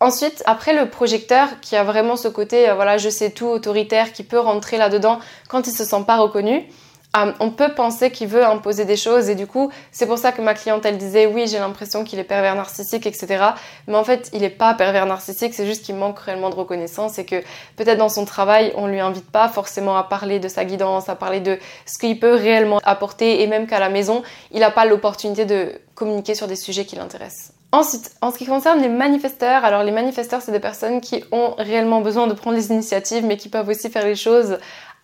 Ensuite, 0.00 0.44
après 0.46 0.74
le 0.74 0.88
projecteur 0.88 1.48
qui 1.60 1.74
a 1.74 1.82
vraiment 1.82 2.16
ce 2.16 2.28
côté, 2.28 2.68
euh, 2.68 2.74
voilà, 2.74 2.98
je 2.98 3.08
sais 3.08 3.30
tout, 3.30 3.46
autoritaire, 3.46 4.12
qui 4.12 4.22
peut 4.22 4.38
rentrer 4.38 4.78
là-dedans 4.78 5.18
quand 5.48 5.66
il 5.66 5.72
se 5.72 5.84
sent 5.84 6.04
pas 6.06 6.18
reconnu, 6.18 6.68
euh, 7.16 7.32
on 7.40 7.50
peut 7.50 7.72
penser 7.74 8.10
qu'il 8.10 8.28
veut 8.28 8.44
imposer 8.44 8.84
des 8.84 8.96
choses 8.96 9.30
et 9.30 9.34
du 9.34 9.46
coup, 9.46 9.70
c'est 9.92 10.06
pour 10.06 10.18
ça 10.18 10.30
que 10.30 10.42
ma 10.42 10.54
cliente, 10.54 10.84
elle 10.84 10.98
disait 10.98 11.26
oui, 11.26 11.46
j'ai 11.46 11.58
l'impression 11.58 12.04
qu'il 12.04 12.18
est 12.18 12.24
pervers 12.24 12.54
narcissique, 12.54 13.06
etc. 13.06 13.44
Mais 13.86 13.96
en 13.96 14.04
fait, 14.04 14.28
il 14.34 14.40
n'est 14.42 14.50
pas 14.50 14.74
pervers 14.74 15.06
narcissique, 15.06 15.54
c'est 15.54 15.66
juste 15.66 15.84
qu'il 15.84 15.94
manque 15.94 16.18
réellement 16.18 16.50
de 16.50 16.54
reconnaissance 16.54 17.18
et 17.18 17.24
que 17.24 17.40
peut-être 17.76 17.98
dans 17.98 18.10
son 18.10 18.26
travail, 18.26 18.72
on 18.76 18.86
lui 18.86 19.00
invite 19.00 19.30
pas 19.30 19.48
forcément 19.48 19.96
à 19.96 20.04
parler 20.04 20.38
de 20.38 20.48
sa 20.48 20.66
guidance, 20.66 21.08
à 21.08 21.14
parler 21.14 21.40
de 21.40 21.58
ce 21.86 21.98
qu'il 21.98 22.18
peut 22.20 22.34
réellement 22.34 22.80
apporter 22.84 23.42
et 23.42 23.46
même 23.46 23.66
qu'à 23.66 23.78
la 23.78 23.88
maison, 23.88 24.22
il 24.52 24.60
n'a 24.60 24.70
pas 24.70 24.84
l'opportunité 24.84 25.46
de 25.46 25.72
communiquer 25.94 26.34
sur 26.34 26.46
des 26.46 26.56
sujets 26.56 26.84
qui 26.84 26.96
l'intéressent. 26.96 27.52
Ensuite, 27.70 28.12
en 28.22 28.30
ce 28.30 28.38
qui 28.38 28.46
concerne 28.46 28.80
les 28.80 28.88
manifesteurs, 28.88 29.62
alors 29.62 29.82
les 29.82 29.92
manifesteurs, 29.92 30.40
c'est 30.40 30.52
des 30.52 30.60
personnes 30.60 31.02
qui 31.02 31.22
ont 31.32 31.54
réellement 31.58 32.00
besoin 32.00 32.26
de 32.26 32.32
prendre 32.32 32.56
les 32.56 32.70
initiatives, 32.70 33.26
mais 33.26 33.36
qui 33.36 33.50
peuvent 33.50 33.68
aussi 33.68 33.90
faire 33.90 34.06
les 34.06 34.14
choses 34.14 34.58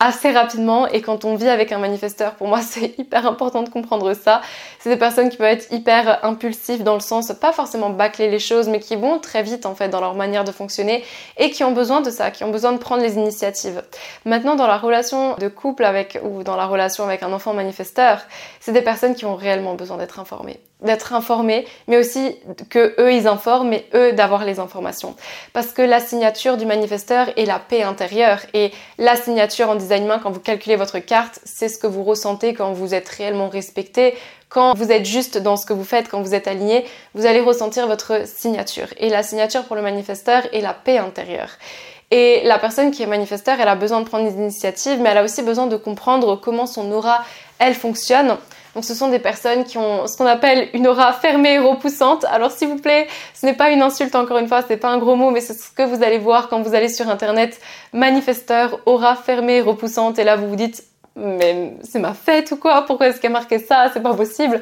assez 0.05 0.33
rapidement 0.33 0.87
et 0.87 1.01
quand 1.01 1.25
on 1.25 1.35
vit 1.35 1.49
avec 1.49 1.73
un 1.73 1.79
manifesteur, 1.79 2.35
pour 2.35 2.47
moi 2.47 2.61
c'est 2.63 2.99
hyper 2.99 3.27
important 3.27 3.63
de 3.63 3.71
comprendre 3.71 4.13
ça. 4.15 4.43
C'est 4.79 4.91
des 4.91 4.99
personnes 4.99 5.31
qui 5.31 5.37
peuvent 5.37 5.47
être 5.47 5.73
hyper 5.73 6.25
impulsives 6.25 6.83
dans 6.83 6.95
le 6.95 7.01
sens 7.01 7.33
pas 7.41 7.53
forcément 7.53 7.91
bâcler 7.91 8.31
les 8.31 8.39
choses 8.39 8.69
mais 8.69 8.81
qui 8.81 8.97
vont 8.97 9.19
très 9.19 9.43
vite 9.43 9.65
en 9.65 9.75
fait 9.75 9.89
dans 9.89 10.01
leur 10.01 10.15
manière 10.15 10.45
de 10.45 10.53
fonctionner 10.53 11.03
et 11.39 11.51
qui 11.51 11.65
ont 11.65 11.73
besoin 11.73 12.03
de 12.03 12.11
ça, 12.11 12.31
qui 12.31 12.45
ont 12.45 12.51
besoin 12.51 12.73
de 12.73 12.79
prendre 12.79 13.03
les 13.03 13.15
initiatives. 13.15 13.83
Maintenant 14.25 14.57
dans 14.57 14.67
la 14.67 14.77
relation 14.77 15.37
de 15.37 15.49
couple 15.49 15.85
avec 15.85 16.21
ou 16.23 16.43
dans 16.43 16.57
la 16.57 16.67
relation 16.67 17.05
avec 17.05 17.23
un 17.23 17.33
enfant 17.33 17.55
manifesteur, 17.55 18.21
c'est 18.65 18.73
des 18.73 18.81
personnes 18.81 19.15
qui 19.15 19.27
ont 19.27 19.35
réellement 19.35 19.75
besoin 19.75 19.99
d'être 19.99 20.19
informées 20.19 20.59
d'être 20.85 21.13
informés, 21.15 21.67
mais 21.89 21.97
aussi 21.97 22.37
que 22.69 22.95
eux 23.01 23.13
ils 23.13 23.27
informent 23.27 23.73
et 23.73 23.87
eux 23.95 24.13
d'avoir 24.13 24.45
les 24.45 24.61
informations. 24.61 25.17
Parce 25.53 25.69
que 25.69 25.83
la 25.83 25.99
signature 25.99 26.57
du 26.57 26.67
manifesteur 26.67 27.29
est 27.39 27.47
la 27.47 27.59
paix 27.59 27.83
intérieure 27.83 28.41
et 28.53 28.71
la 28.99 29.17
signature 29.17 29.71
en 29.71 29.75
design 29.75 30.07
main 30.07 30.19
quand 30.19 30.31
vous 30.31 30.41
calculez 30.41 30.77
votre 30.77 30.99
carte, 30.99 31.41
c'est 31.45 31.69
ce 31.69 31.79
que 31.79 31.87
vous 31.87 32.05
ressentez 32.05 32.55
quand 32.55 32.73
vous 32.73 32.95
êtes 32.95 33.09
réellement 33.09 33.49
respecté, 33.49 34.15
quand 34.51 34.75
vous 34.75 34.93
êtes 34.93 35.07
juste 35.07 35.39
dans 35.39 35.57
ce 35.57 35.67
que 35.67 35.73
vous 35.73 35.85
faites, 35.85 36.09
quand 36.09 36.21
vous 36.21 36.35
êtes 36.35 36.47
aligné, 36.47 36.85
vous 37.15 37.27
allez 37.27 37.41
ressentir 37.41 37.87
votre 37.87 38.27
signature. 38.27 38.89
Et 38.99 39.09
la 39.09 39.23
signature 39.23 39.65
pour 39.65 39.77
le 39.77 39.83
manifesteur 39.83 40.43
est 40.53 40.61
la 40.61 40.75
paix 40.75 40.99
intérieure. 40.99 41.51
Et 42.11 42.43
la 42.45 42.59
personne 42.59 42.93
qui 42.93 43.03
est 43.03 43.07
manifesteur, 43.07 43.59
elle 43.59 43.67
a 43.67 43.75
besoin 43.75 44.01
de 44.01 44.07
prendre 44.07 44.31
des 44.31 44.37
initiatives, 44.37 45.01
mais 45.01 45.09
elle 45.09 45.19
a 45.19 45.25
aussi 45.25 45.43
besoin 45.43 45.67
de 45.67 45.77
comprendre 45.77 46.37
comment 46.37 46.67
son 46.67 46.93
aura, 46.93 47.25
elle 47.59 47.75
fonctionne 47.75 48.37
donc 48.75 48.85
ce 48.85 48.95
sont 48.95 49.09
des 49.09 49.21
personnes 49.21 49.65
qui 49.65 49.79
ont 49.79 50.07
ce 50.07 50.17
qu'on 50.17 50.27
appelle 50.27 50.69
une 50.75 50.89
aura 50.89 51.13
fermée 51.13 51.55
et 51.55 51.59
repoussante. 51.59 52.25
Alors 52.25 52.51
s'il 52.51 52.69
vous 52.69 52.79
plaît, 52.79 53.07
ce 53.33 53.47
n'est 53.47 53.55
pas 53.55 53.71
une 53.71 53.83
insulte 53.83 54.15
encore 54.17 54.39
une 54.39 54.49
fois, 54.49 54.63
ce 54.63 54.69
n'est 54.69 54.77
pas 54.77 54.89
un 54.89 54.99
gros 54.99 55.15
mot, 55.15 55.31
mais 55.31 55.41
c'est 55.41 55.55
ce 55.55 55.71
que 55.71 55.83
vous 55.83 56.03
allez 56.03 56.19
voir 56.19 56.49
quand 56.49 56.61
vous 56.61 56.75
allez 56.75 56.89
sur 56.89 57.09
internet. 57.09 57.61
Manifesteur, 57.93 58.81
aura 58.87 59.15
fermée 59.15 59.59
et 59.59 59.61
repoussante. 59.61 60.19
Et 60.19 60.25
là 60.25 60.37
vous 60.37 60.49
vous 60.49 60.57
dites, 60.57 60.83
mais 61.15 61.75
c'est 61.83 62.01
ma 62.01 62.15
fête 62.15 62.51
ou 62.51 62.57
quoi? 62.57 62.83
Pourquoi 62.83 63.09
est-ce 63.09 63.21
qu'elle 63.21 63.31
a 63.31 63.35
marqué 63.35 63.61
ça? 63.61 63.91
C'est 63.93 64.03
pas 64.03 64.15
possible. 64.15 64.61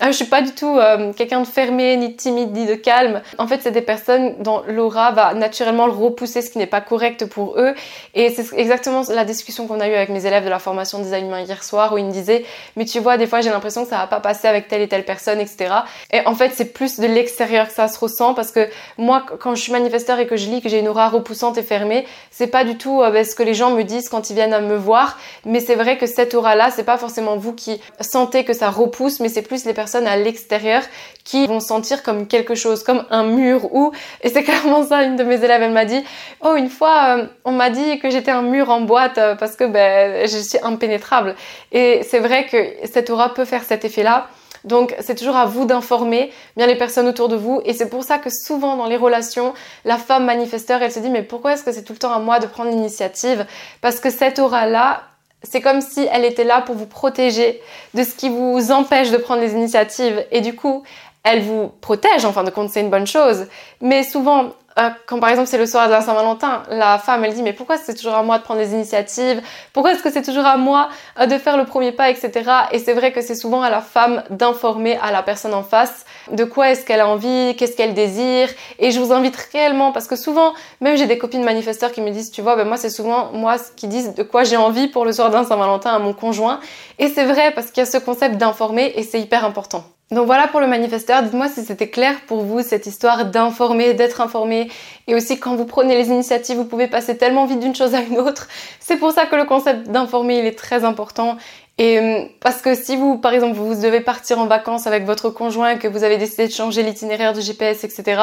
Ah, 0.00 0.10
je 0.10 0.16
suis 0.16 0.24
pas 0.24 0.42
du 0.42 0.50
tout 0.50 0.76
euh, 0.76 1.12
quelqu'un 1.12 1.40
de 1.40 1.46
fermé, 1.46 1.96
ni 1.96 2.08
de 2.08 2.16
timide, 2.16 2.52
ni 2.52 2.66
de 2.66 2.74
calme. 2.74 3.22
En 3.38 3.46
fait, 3.46 3.60
c'est 3.62 3.70
des 3.70 3.80
personnes 3.80 4.34
dont 4.42 4.60
l'aura 4.66 5.12
va 5.12 5.34
naturellement 5.34 5.86
le 5.86 5.92
repousser, 5.92 6.42
ce 6.42 6.50
qui 6.50 6.58
n'est 6.58 6.66
pas 6.66 6.80
correct 6.80 7.26
pour 7.26 7.56
eux. 7.60 7.74
Et 8.12 8.30
c'est 8.30 8.58
exactement 8.58 9.02
la 9.08 9.24
discussion 9.24 9.68
qu'on 9.68 9.78
a 9.78 9.88
eue 9.88 9.94
avec 9.94 10.08
mes 10.08 10.26
élèves 10.26 10.44
de 10.44 10.50
la 10.50 10.58
formation 10.58 10.98
design 10.98 11.26
humain 11.26 11.42
hier 11.42 11.62
soir, 11.62 11.92
où 11.92 11.98
ils 11.98 12.04
me 12.04 12.10
disaient, 12.10 12.44
mais 12.74 12.86
tu 12.86 12.98
vois, 12.98 13.18
des 13.18 13.28
fois 13.28 13.40
j'ai 13.40 13.50
l'impression 13.50 13.84
que 13.84 13.90
ça 13.90 13.98
va 13.98 14.08
pas 14.08 14.18
passer 14.18 14.48
avec 14.48 14.66
telle 14.66 14.82
et 14.82 14.88
telle 14.88 15.04
personne, 15.04 15.38
etc. 15.38 15.72
Et 16.10 16.26
en 16.26 16.34
fait, 16.34 16.50
c'est 16.52 16.72
plus 16.72 16.98
de 16.98 17.06
l'extérieur 17.06 17.68
que 17.68 17.72
ça 17.72 17.86
se 17.86 17.96
ressent, 17.96 18.34
parce 18.34 18.50
que 18.50 18.68
moi, 18.98 19.24
quand 19.38 19.54
je 19.54 19.62
suis 19.62 19.72
manifesteur 19.72 20.18
et 20.18 20.26
que 20.26 20.36
je 20.36 20.50
lis 20.50 20.60
que 20.60 20.68
j'ai 20.68 20.80
une 20.80 20.88
aura 20.88 21.08
repoussante 21.08 21.56
et 21.56 21.62
fermée, 21.62 22.04
c'est 22.32 22.48
pas 22.48 22.64
du 22.64 22.76
tout 22.76 23.00
euh, 23.00 23.12
ben, 23.12 23.24
ce 23.24 23.36
que 23.36 23.44
les 23.44 23.54
gens 23.54 23.70
me 23.70 23.84
disent 23.84 24.08
quand 24.08 24.28
ils 24.28 24.34
viennent 24.34 24.54
à 24.54 24.60
me 24.60 24.74
voir. 24.74 25.18
Mais 25.44 25.60
c'est 25.60 25.76
vrai 25.76 25.98
que 25.98 26.06
cette 26.06 26.34
aura-là, 26.34 26.72
c'est 26.72 26.82
pas 26.82 26.98
forcément 26.98 27.36
vous 27.36 27.52
qui 27.52 27.80
sentez 28.00 28.44
que 28.44 28.54
ça 28.54 28.70
repousse, 28.70 29.20
mais 29.20 29.28
c'est 29.28 29.42
plus 29.42 29.64
les 29.64 29.72
personnes 29.72 29.83
à 30.06 30.16
l'extérieur 30.16 30.82
qui 31.24 31.46
vont 31.46 31.60
sentir 31.60 32.02
comme 32.02 32.26
quelque 32.26 32.54
chose, 32.54 32.82
comme 32.82 33.04
un 33.10 33.24
mur 33.24 33.74
ou, 33.74 33.92
et 34.22 34.28
c'est 34.28 34.42
clairement 34.48 34.84
ça, 34.84 35.02
une 35.02 35.16
de 35.16 35.24
mes 35.24 35.42
élèves, 35.42 35.62
elle 35.62 35.72
m'a 35.72 35.84
dit, 35.84 36.02
oh, 36.42 36.54
une 36.56 36.68
fois, 36.68 37.18
euh, 37.18 37.26
on 37.44 37.52
m'a 37.52 37.70
dit 37.70 37.98
que 37.98 38.10
j'étais 38.10 38.30
un 38.30 38.42
mur 38.42 38.70
en 38.70 38.82
boîte 38.82 39.18
euh, 39.18 39.34
parce 39.34 39.56
que 39.56 39.64
ben, 39.64 40.26
je 40.26 40.38
suis 40.38 40.58
impénétrable. 40.62 41.34
Et 41.72 42.02
c'est 42.08 42.20
vrai 42.20 42.46
que 42.46 42.86
cette 42.86 43.10
aura 43.10 43.32
peut 43.32 43.44
faire 43.44 43.64
cet 43.64 43.84
effet-là. 43.84 44.28
Donc 44.64 44.94
c'est 45.00 45.14
toujours 45.14 45.36
à 45.36 45.44
vous 45.44 45.66
d'informer 45.66 46.32
bien 46.56 46.66
les 46.66 46.76
personnes 46.76 47.06
autour 47.06 47.28
de 47.28 47.36
vous 47.36 47.60
et 47.66 47.74
c'est 47.74 47.90
pour 47.90 48.02
ça 48.02 48.16
que 48.16 48.30
souvent 48.30 48.76
dans 48.76 48.86
les 48.86 48.96
relations, 48.96 49.52
la 49.84 49.98
femme 49.98 50.24
manifesteur, 50.24 50.82
elle 50.82 50.90
se 50.90 51.00
dit 51.00 51.10
mais 51.10 51.22
pourquoi 51.22 51.52
est-ce 51.52 51.64
que 51.64 51.72
c'est 51.72 51.82
tout 51.82 51.92
le 51.92 51.98
temps 51.98 52.14
à 52.14 52.18
moi 52.18 52.38
de 52.38 52.46
prendre 52.46 52.70
l'initiative? 52.70 53.44
Parce 53.82 54.00
que 54.00 54.08
cette 54.08 54.38
aura-là, 54.38 55.02
c'est 55.44 55.60
comme 55.60 55.80
si 55.80 56.06
elle 56.10 56.24
était 56.24 56.44
là 56.44 56.60
pour 56.60 56.74
vous 56.74 56.86
protéger 56.86 57.60
de 57.94 58.02
ce 58.02 58.14
qui 58.14 58.28
vous 58.28 58.72
empêche 58.72 59.10
de 59.10 59.16
prendre 59.16 59.40
les 59.40 59.52
initiatives. 59.52 60.24
Et 60.30 60.40
du 60.40 60.54
coup, 60.54 60.82
elle 61.22 61.42
vous 61.42 61.72
protège, 61.80 62.24
en 62.24 62.32
fin 62.32 62.44
de 62.44 62.50
compte, 62.50 62.70
c'est 62.70 62.80
une 62.80 62.90
bonne 62.90 63.06
chose. 63.06 63.46
Mais 63.80 64.02
souvent, 64.02 64.52
euh, 64.78 64.90
quand 65.06 65.20
par 65.20 65.30
exemple 65.30 65.48
c'est 65.48 65.58
le 65.58 65.66
soir 65.66 65.86
de 65.86 65.92
la 65.92 66.00
Saint-Valentin, 66.00 66.64
la 66.68 66.98
femme 66.98 67.24
elle 67.24 67.32
dit 67.32 67.42
mais 67.42 67.52
pourquoi 67.52 67.76
c'est 67.76 67.94
toujours 67.94 68.14
à 68.14 68.22
moi 68.22 68.38
de 68.38 68.42
prendre 68.42 68.60
des 68.60 68.72
initiatives? 68.72 69.40
Pourquoi 69.72 69.92
est-ce 69.92 70.02
que 70.02 70.10
c'est 70.10 70.22
toujours 70.22 70.46
à 70.46 70.56
moi 70.56 70.88
euh, 71.20 71.26
de 71.26 71.38
faire 71.38 71.56
le 71.56 71.64
premier 71.64 71.92
pas, 71.92 72.10
etc. 72.10 72.50
Et 72.72 72.80
c'est 72.80 72.92
vrai 72.92 73.12
que 73.12 73.20
c'est 73.20 73.36
souvent 73.36 73.62
à 73.62 73.70
la 73.70 73.80
femme 73.80 74.24
d'informer 74.30 74.98
à 74.98 75.12
la 75.12 75.22
personne 75.22 75.54
en 75.54 75.62
face 75.62 76.04
de 76.32 76.44
quoi 76.44 76.70
est-ce 76.70 76.84
qu'elle 76.84 77.00
a 77.00 77.08
envie, 77.08 77.54
qu'est-ce 77.56 77.76
qu'elle 77.76 77.94
désire. 77.94 78.48
Et 78.78 78.90
je 78.90 78.98
vous 78.98 79.12
invite 79.12 79.36
réellement 79.52 79.92
parce 79.92 80.08
que 80.08 80.16
souvent, 80.16 80.54
même 80.80 80.96
j'ai 80.96 81.06
des 81.06 81.18
copines 81.18 81.44
manifesteurs 81.44 81.92
qui 81.92 82.00
me 82.00 82.10
disent, 82.10 82.30
tu 82.30 82.42
vois, 82.42 82.56
ben 82.56 82.66
moi 82.66 82.76
c'est 82.76 82.90
souvent 82.90 83.30
moi 83.32 83.56
qui 83.76 83.86
disent 83.86 84.14
de 84.14 84.22
quoi 84.22 84.42
j'ai 84.42 84.56
envie 84.56 84.88
pour 84.88 85.04
le 85.04 85.12
soir 85.12 85.30
d'un 85.30 85.44
Saint-Valentin 85.44 85.90
à 85.90 85.98
mon 86.00 86.14
conjoint. 86.14 86.58
Et 86.98 87.08
c'est 87.08 87.24
vrai 87.24 87.52
parce 87.52 87.68
qu'il 87.68 87.78
y 87.78 87.86
a 87.86 87.90
ce 87.90 87.98
concept 87.98 88.36
d'informer 88.36 88.92
et 88.96 89.02
c'est 89.02 89.20
hyper 89.20 89.44
important. 89.44 89.84
Donc 90.14 90.26
voilà 90.26 90.46
pour 90.46 90.60
le 90.60 90.68
manifesteur, 90.68 91.24
dites-moi 91.24 91.48
si 91.48 91.64
c'était 91.64 91.90
clair 91.90 92.14
pour 92.28 92.42
vous 92.42 92.62
cette 92.62 92.86
histoire 92.86 93.26
d'informer, 93.26 93.94
d'être 93.94 94.20
informé. 94.20 94.70
Et 95.08 95.14
aussi 95.16 95.40
quand 95.40 95.56
vous 95.56 95.64
prenez 95.64 95.96
les 95.96 96.08
initiatives, 96.08 96.56
vous 96.56 96.64
pouvez 96.64 96.86
passer 96.86 97.16
tellement 97.16 97.46
vite 97.46 97.58
d'une 97.58 97.74
chose 97.74 97.94
à 97.96 98.00
une 98.00 98.18
autre. 98.18 98.46
C'est 98.78 98.96
pour 98.96 99.10
ça 99.10 99.26
que 99.26 99.34
le 99.34 99.44
concept 99.44 99.88
d'informer 99.88 100.38
il 100.38 100.46
est 100.46 100.56
très 100.56 100.84
important 100.84 101.36
Et 101.76 101.98
euh, 101.98 102.22
parce 102.40 102.62
que 102.62 102.76
si 102.76 102.94
vous, 102.94 103.18
par 103.18 103.32
exemple, 103.32 103.56
vous 103.56 103.74
devez 103.74 104.00
partir 104.00 104.38
en 104.38 104.46
vacances 104.46 104.86
avec 104.86 105.04
votre 105.04 105.30
conjoint, 105.30 105.76
que 105.76 105.88
vous 105.88 106.04
avez 106.04 106.18
décidé 106.18 106.46
de 106.46 106.52
changer 106.52 106.84
l'itinéraire 106.84 107.32
du 107.32 107.40
GPS, 107.40 107.82
etc., 107.82 108.22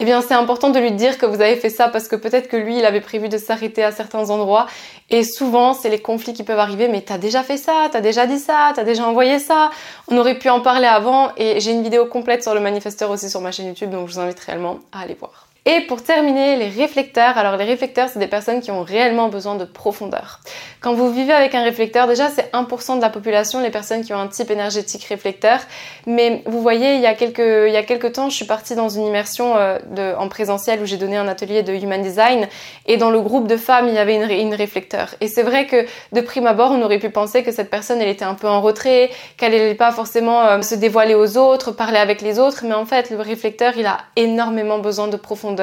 eh 0.00 0.04
bien 0.04 0.20
c'est 0.20 0.34
important 0.34 0.70
de 0.70 0.80
lui 0.80 0.90
dire 0.90 1.16
que 1.16 1.24
vous 1.24 1.40
avez 1.40 1.54
fait 1.54 1.70
ça 1.70 1.88
parce 1.88 2.08
que 2.08 2.16
peut-être 2.16 2.48
que 2.48 2.56
lui, 2.56 2.78
il 2.78 2.84
avait 2.84 3.00
prévu 3.00 3.28
de 3.28 3.38
s'arrêter 3.38 3.84
à 3.84 3.92
certains 3.92 4.30
endroits. 4.30 4.66
Et 5.10 5.22
souvent, 5.22 5.74
c'est 5.74 5.90
les 5.90 6.00
conflits 6.00 6.32
qui 6.32 6.42
peuvent 6.42 6.58
arriver, 6.58 6.88
mais 6.88 7.02
t'as 7.02 7.18
déjà 7.18 7.44
fait 7.44 7.56
ça, 7.56 7.88
t'as 7.92 8.00
déjà 8.00 8.26
dit 8.26 8.38
ça, 8.38 8.72
t'as 8.74 8.84
déjà 8.84 9.04
envoyé 9.04 9.38
ça, 9.38 9.70
on 10.08 10.18
aurait 10.18 10.38
pu 10.38 10.48
en 10.48 10.60
parler 10.60 10.88
avant. 10.88 11.30
Et 11.36 11.60
j'ai 11.60 11.70
une 11.70 11.84
vidéo 11.84 12.06
complète 12.06 12.42
sur 12.42 12.54
le 12.54 12.60
manifesteur 12.60 13.10
aussi 13.10 13.30
sur 13.30 13.40
ma 13.40 13.52
chaîne 13.52 13.66
YouTube, 13.66 13.90
donc 13.90 14.08
je 14.08 14.14
vous 14.14 14.20
invite 14.20 14.40
réellement 14.40 14.80
à 14.90 15.02
aller 15.02 15.14
voir. 15.14 15.47
Et 15.70 15.82
pour 15.82 16.02
terminer, 16.02 16.56
les 16.56 16.70
réflecteurs. 16.70 17.36
Alors 17.36 17.58
les 17.58 17.64
réflecteurs, 17.66 18.08
c'est 18.08 18.18
des 18.18 18.26
personnes 18.26 18.62
qui 18.62 18.70
ont 18.70 18.82
réellement 18.82 19.28
besoin 19.28 19.54
de 19.54 19.66
profondeur. 19.66 20.40
Quand 20.80 20.94
vous 20.94 21.12
vivez 21.12 21.34
avec 21.34 21.54
un 21.54 21.62
réflecteur, 21.62 22.06
déjà 22.06 22.30
c'est 22.30 22.50
1% 22.54 22.96
de 22.96 23.02
la 23.02 23.10
population, 23.10 23.60
les 23.60 23.68
personnes 23.68 24.02
qui 24.02 24.14
ont 24.14 24.18
un 24.18 24.28
type 24.28 24.50
énergétique 24.50 25.04
réflecteur. 25.04 25.60
Mais 26.06 26.42
vous 26.46 26.62
voyez, 26.62 26.94
il 26.94 27.02
y 27.02 27.06
a 27.06 27.12
quelques, 27.12 27.66
il 27.66 27.72
y 27.74 27.76
a 27.76 27.82
quelques 27.82 28.14
temps, 28.14 28.30
je 28.30 28.36
suis 28.36 28.46
partie 28.46 28.76
dans 28.76 28.88
une 28.88 29.04
immersion 29.04 29.58
euh, 29.58 30.14
en 30.16 30.30
présentiel 30.30 30.80
où 30.80 30.86
j'ai 30.86 30.96
donné 30.96 31.18
un 31.18 31.28
atelier 31.28 31.62
de 31.62 31.74
Human 31.74 32.00
Design. 32.00 32.48
Et 32.86 32.96
dans 32.96 33.10
le 33.10 33.20
groupe 33.20 33.46
de 33.46 33.58
femmes, 33.58 33.88
il 33.88 33.94
y 33.94 33.98
avait 33.98 34.14
une, 34.14 34.30
une 34.30 34.54
réflecteur. 34.54 35.16
Et 35.20 35.28
c'est 35.28 35.42
vrai 35.42 35.66
que 35.66 35.84
de 36.12 36.22
prime 36.22 36.46
abord, 36.46 36.70
on 36.70 36.80
aurait 36.80 36.98
pu 36.98 37.10
penser 37.10 37.42
que 37.42 37.52
cette 37.52 37.68
personne, 37.68 38.00
elle 38.00 38.08
était 38.08 38.24
un 38.24 38.34
peu 38.34 38.48
en 38.48 38.62
retrait, 38.62 39.10
qu'elle 39.36 39.52
n'allait 39.52 39.74
pas 39.74 39.92
forcément 39.92 40.46
euh, 40.46 40.62
se 40.62 40.76
dévoiler 40.76 41.14
aux 41.14 41.36
autres, 41.36 41.72
parler 41.72 41.98
avec 41.98 42.22
les 42.22 42.38
autres. 42.38 42.64
Mais 42.64 42.74
en 42.74 42.86
fait, 42.86 43.10
le 43.10 43.20
réflecteur, 43.20 43.74
il 43.76 43.84
a 43.84 43.98
énormément 44.16 44.78
besoin 44.78 45.08
de 45.08 45.18
profondeur 45.18 45.57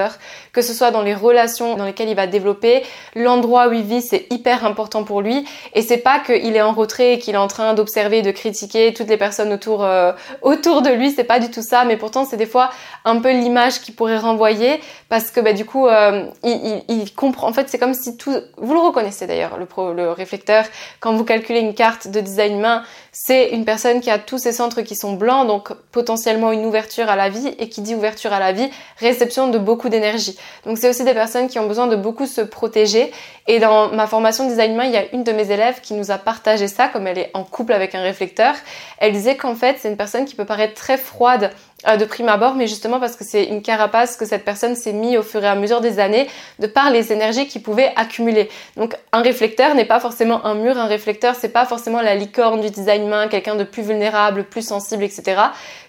que 0.53 0.61
ce 0.61 0.73
soit 0.73 0.91
dans 0.91 1.01
les 1.01 1.13
relations 1.13 1.75
dans 1.75 1.85
lesquelles 1.85 2.09
il 2.09 2.15
va 2.15 2.27
développer, 2.27 2.83
l'endroit 3.15 3.67
où 3.67 3.73
il 3.73 3.83
vit, 3.83 4.01
c'est 4.01 4.27
hyper 4.31 4.65
important 4.65 5.03
pour 5.03 5.21
lui. 5.21 5.45
Et 5.73 5.81
c'est 5.81 5.97
pas 5.97 6.19
qu'il 6.19 6.55
est 6.55 6.61
en 6.61 6.73
retrait 6.73 7.13
et 7.13 7.19
qu'il 7.19 7.35
est 7.35 7.39
en 7.39 7.47
train 7.47 7.73
d'observer, 7.73 8.21
de 8.21 8.31
critiquer 8.31 8.93
toutes 8.93 9.09
les 9.09 9.17
personnes 9.17 9.53
autour, 9.53 9.83
euh, 9.83 10.11
autour 10.41 10.81
de 10.81 10.89
lui, 10.89 11.11
c'est 11.11 11.23
pas 11.23 11.39
du 11.39 11.49
tout 11.51 11.61
ça. 11.61 11.85
Mais 11.85 11.97
pourtant, 11.97 12.25
c'est 12.25 12.37
des 12.37 12.45
fois 12.45 12.69
un 13.03 13.19
peu 13.19 13.31
l'image 13.31 13.81
qu'il 13.81 13.95
pourrait 13.95 14.17
renvoyer 14.17 14.79
parce 15.09 15.31
que 15.31 15.39
bah, 15.39 15.53
du 15.53 15.65
coup, 15.65 15.87
euh, 15.87 16.25
il, 16.43 17.13
comprend. 17.15 17.47
En 17.47 17.53
fait, 17.53 17.69
c'est 17.69 17.77
comme 17.77 17.93
si 17.93 18.17
tout. 18.17 18.35
Vous 18.57 18.73
le 18.73 18.79
reconnaissez 18.79 19.27
d'ailleurs, 19.27 19.57
le, 19.57 19.93
le 19.93 20.11
réflecteur, 20.11 20.65
quand 20.99 21.13
vous 21.13 21.23
calculez 21.23 21.59
une 21.59 21.73
carte 21.73 22.07
de 22.07 22.19
design 22.19 22.59
main, 22.59 22.83
c'est 23.11 23.49
une 23.49 23.65
personne 23.65 24.01
qui 24.01 24.09
a 24.09 24.19
tous 24.19 24.37
ses 24.37 24.51
centres 24.51 24.81
qui 24.81 24.95
sont 24.95 25.13
blancs, 25.13 25.47
donc 25.47 25.71
potentiellement 25.91 26.51
une 26.51 26.65
ouverture 26.65 27.09
à 27.09 27.15
la 27.15 27.29
vie. 27.29 27.53
Et 27.59 27.69
qui 27.69 27.81
dit 27.81 27.95
ouverture 27.95 28.33
à 28.33 28.39
la 28.39 28.51
vie, 28.51 28.69
réception 28.97 29.49
de 29.49 29.57
beaucoup 29.57 29.74
d'énergie. 29.89 30.37
Donc 30.65 30.77
c'est 30.77 30.89
aussi 30.89 31.03
des 31.03 31.13
personnes 31.13 31.47
qui 31.47 31.59
ont 31.59 31.67
besoin 31.67 31.87
de 31.87 31.95
beaucoup 31.95 32.25
se 32.25 32.41
protéger. 32.41 33.11
Et 33.47 33.59
dans 33.59 33.89
ma 33.89 34.07
formation 34.07 34.47
design 34.47 34.75
main, 34.75 34.85
il 34.85 34.91
y 34.91 34.97
a 34.97 35.05
une 35.13 35.23
de 35.23 35.31
mes 35.31 35.51
élèves 35.51 35.81
qui 35.81 35.93
nous 35.93 36.11
a 36.11 36.17
partagé 36.17 36.67
ça, 36.67 36.87
comme 36.87 37.07
elle 37.07 37.19
est 37.19 37.31
en 37.33 37.43
couple 37.43 37.73
avec 37.73 37.93
un 37.93 38.01
réflecteur. 38.01 38.55
Elle 38.97 39.13
disait 39.13 39.35
qu'en 39.35 39.55
fait, 39.55 39.77
c'est 39.79 39.89
une 39.89 39.97
personne 39.97 40.25
qui 40.25 40.35
peut 40.35 40.45
paraître 40.45 40.73
très 40.73 40.97
froide 40.97 41.51
euh, 41.87 41.97
de 41.97 42.05
prime 42.05 42.29
abord, 42.29 42.55
mais 42.55 42.67
justement 42.67 42.99
parce 42.99 43.15
que 43.15 43.23
c'est 43.23 43.43
une 43.43 43.61
carapace 43.61 44.15
que 44.15 44.25
cette 44.25 44.43
personne 44.43 44.75
s'est 44.75 44.93
mis 44.93 45.17
au 45.17 45.23
fur 45.23 45.43
et 45.43 45.47
à 45.47 45.55
mesure 45.55 45.81
des 45.81 45.99
années 45.99 46.27
de 46.59 46.67
par 46.67 46.89
les 46.89 47.11
énergies 47.11 47.47
qu'il 47.47 47.61
pouvait 47.61 47.91
accumuler. 47.95 48.49
Donc 48.75 48.95
un 49.11 49.21
réflecteur 49.21 49.75
n'est 49.75 49.85
pas 49.85 49.99
forcément 49.99 50.45
un 50.45 50.55
mur, 50.55 50.77
un 50.77 50.87
réflecteur 50.87 51.35
c'est 51.35 51.49
pas 51.49 51.65
forcément 51.65 52.01
la 52.01 52.15
licorne 52.15 52.61
du 52.61 52.69
design 52.71 53.07
main, 53.07 53.27
quelqu'un 53.27 53.55
de 53.55 53.63
plus 53.63 53.83
vulnérable, 53.83 54.45
plus 54.45 54.65
sensible, 54.65 55.03
etc. 55.03 55.41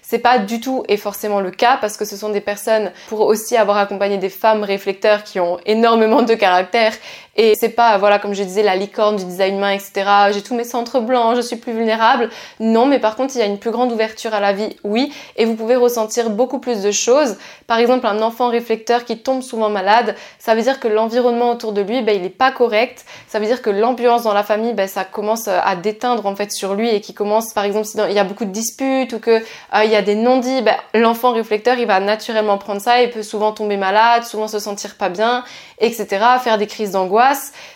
C'est 0.09 0.19
pas 0.19 0.39
du 0.39 0.61
tout 0.61 0.85
et 0.87 0.95
forcément 0.95 1.41
le 1.41 1.51
cas 1.51 1.75
parce 1.81 1.97
que 1.97 2.05
ce 2.05 2.15
sont 2.15 2.29
des 2.29 2.39
personnes 2.39 2.93
pour 3.09 3.19
aussi 3.19 3.57
avoir 3.57 3.75
accompagné 3.75 4.17
des 4.17 4.29
femmes 4.29 4.63
réflecteurs 4.63 5.25
qui 5.25 5.41
ont 5.41 5.59
énormément 5.65 6.21
de 6.21 6.33
caractère 6.33 6.93
et 7.37 7.53
c'est 7.55 7.69
pas 7.69 7.97
voilà 7.97 8.19
comme 8.19 8.33
je 8.33 8.43
disais 8.43 8.63
la 8.63 8.75
licorne 8.75 9.15
du 9.15 9.25
design 9.25 9.59
main 9.59 9.71
etc. 9.71 10.09
J'ai 10.31 10.41
tous 10.41 10.55
mes 10.55 10.63
centres 10.63 10.99
blancs, 10.99 11.35
je 11.35 11.41
suis 11.41 11.55
plus 11.55 11.73
vulnérable. 11.73 12.29
Non, 12.59 12.85
mais 12.85 12.99
par 12.99 13.15
contre 13.15 13.35
il 13.35 13.39
y 13.39 13.41
a 13.41 13.45
une 13.45 13.59
plus 13.59 13.71
grande 13.71 13.91
ouverture 13.91 14.33
à 14.33 14.39
la 14.39 14.53
vie, 14.53 14.75
oui, 14.83 15.13
et 15.35 15.45
vous 15.45 15.55
pouvez 15.55 15.75
ressentir 15.75 16.29
beaucoup 16.29 16.59
plus 16.59 16.81
de 16.81 16.91
choses. 16.91 17.37
Par 17.67 17.77
exemple 17.77 18.07
un 18.07 18.21
enfant 18.21 18.49
réflecteur 18.49 19.05
qui 19.05 19.19
tombe 19.19 19.41
souvent 19.41 19.69
malade, 19.69 20.15
ça 20.39 20.55
veut 20.55 20.61
dire 20.61 20.79
que 20.79 20.87
l'environnement 20.87 21.51
autour 21.51 21.71
de 21.71 21.81
lui 21.81 22.01
ben, 22.01 22.15
il 22.15 22.25
est 22.25 22.29
pas 22.29 22.51
correct. 22.51 23.05
Ça 23.27 23.39
veut 23.39 23.45
dire 23.45 23.61
que 23.61 23.69
l'ambiance 23.69 24.23
dans 24.23 24.33
la 24.33 24.43
famille 24.43 24.73
ben, 24.73 24.87
ça 24.87 25.05
commence 25.05 25.47
à 25.47 25.75
déteindre 25.75 26.25
en 26.25 26.35
fait 26.35 26.51
sur 26.51 26.75
lui 26.75 26.89
et 26.89 27.01
qui 27.01 27.13
commence 27.13 27.53
par 27.53 27.63
exemple 27.63 27.85
si 27.85 27.97
il 28.09 28.15
y 28.15 28.19
a 28.19 28.23
beaucoup 28.23 28.45
de 28.45 28.51
disputes 28.51 29.13
ou 29.13 29.19
que 29.19 29.31
euh, 29.31 29.83
il 29.83 29.91
y 29.91 29.95
a 29.95 30.01
des 30.01 30.15
non-dits, 30.15 30.61
ben, 30.61 30.75
l'enfant 30.93 31.33
réflecteur, 31.33 31.77
il 31.77 31.87
va 31.87 31.99
naturellement 31.99 32.57
prendre 32.57 32.81
ça, 32.81 33.01
il 33.01 33.09
peut 33.09 33.23
souvent 33.23 33.51
tomber 33.51 33.77
malade, 33.77 34.23
souvent 34.23 34.47
se 34.47 34.59
sentir 34.59 34.95
pas 34.95 35.09
bien, 35.09 35.43
etc., 35.79 36.07
faire 36.41 36.57
des 36.57 36.67
crises 36.67 36.91
d'angoisse. 36.91 37.26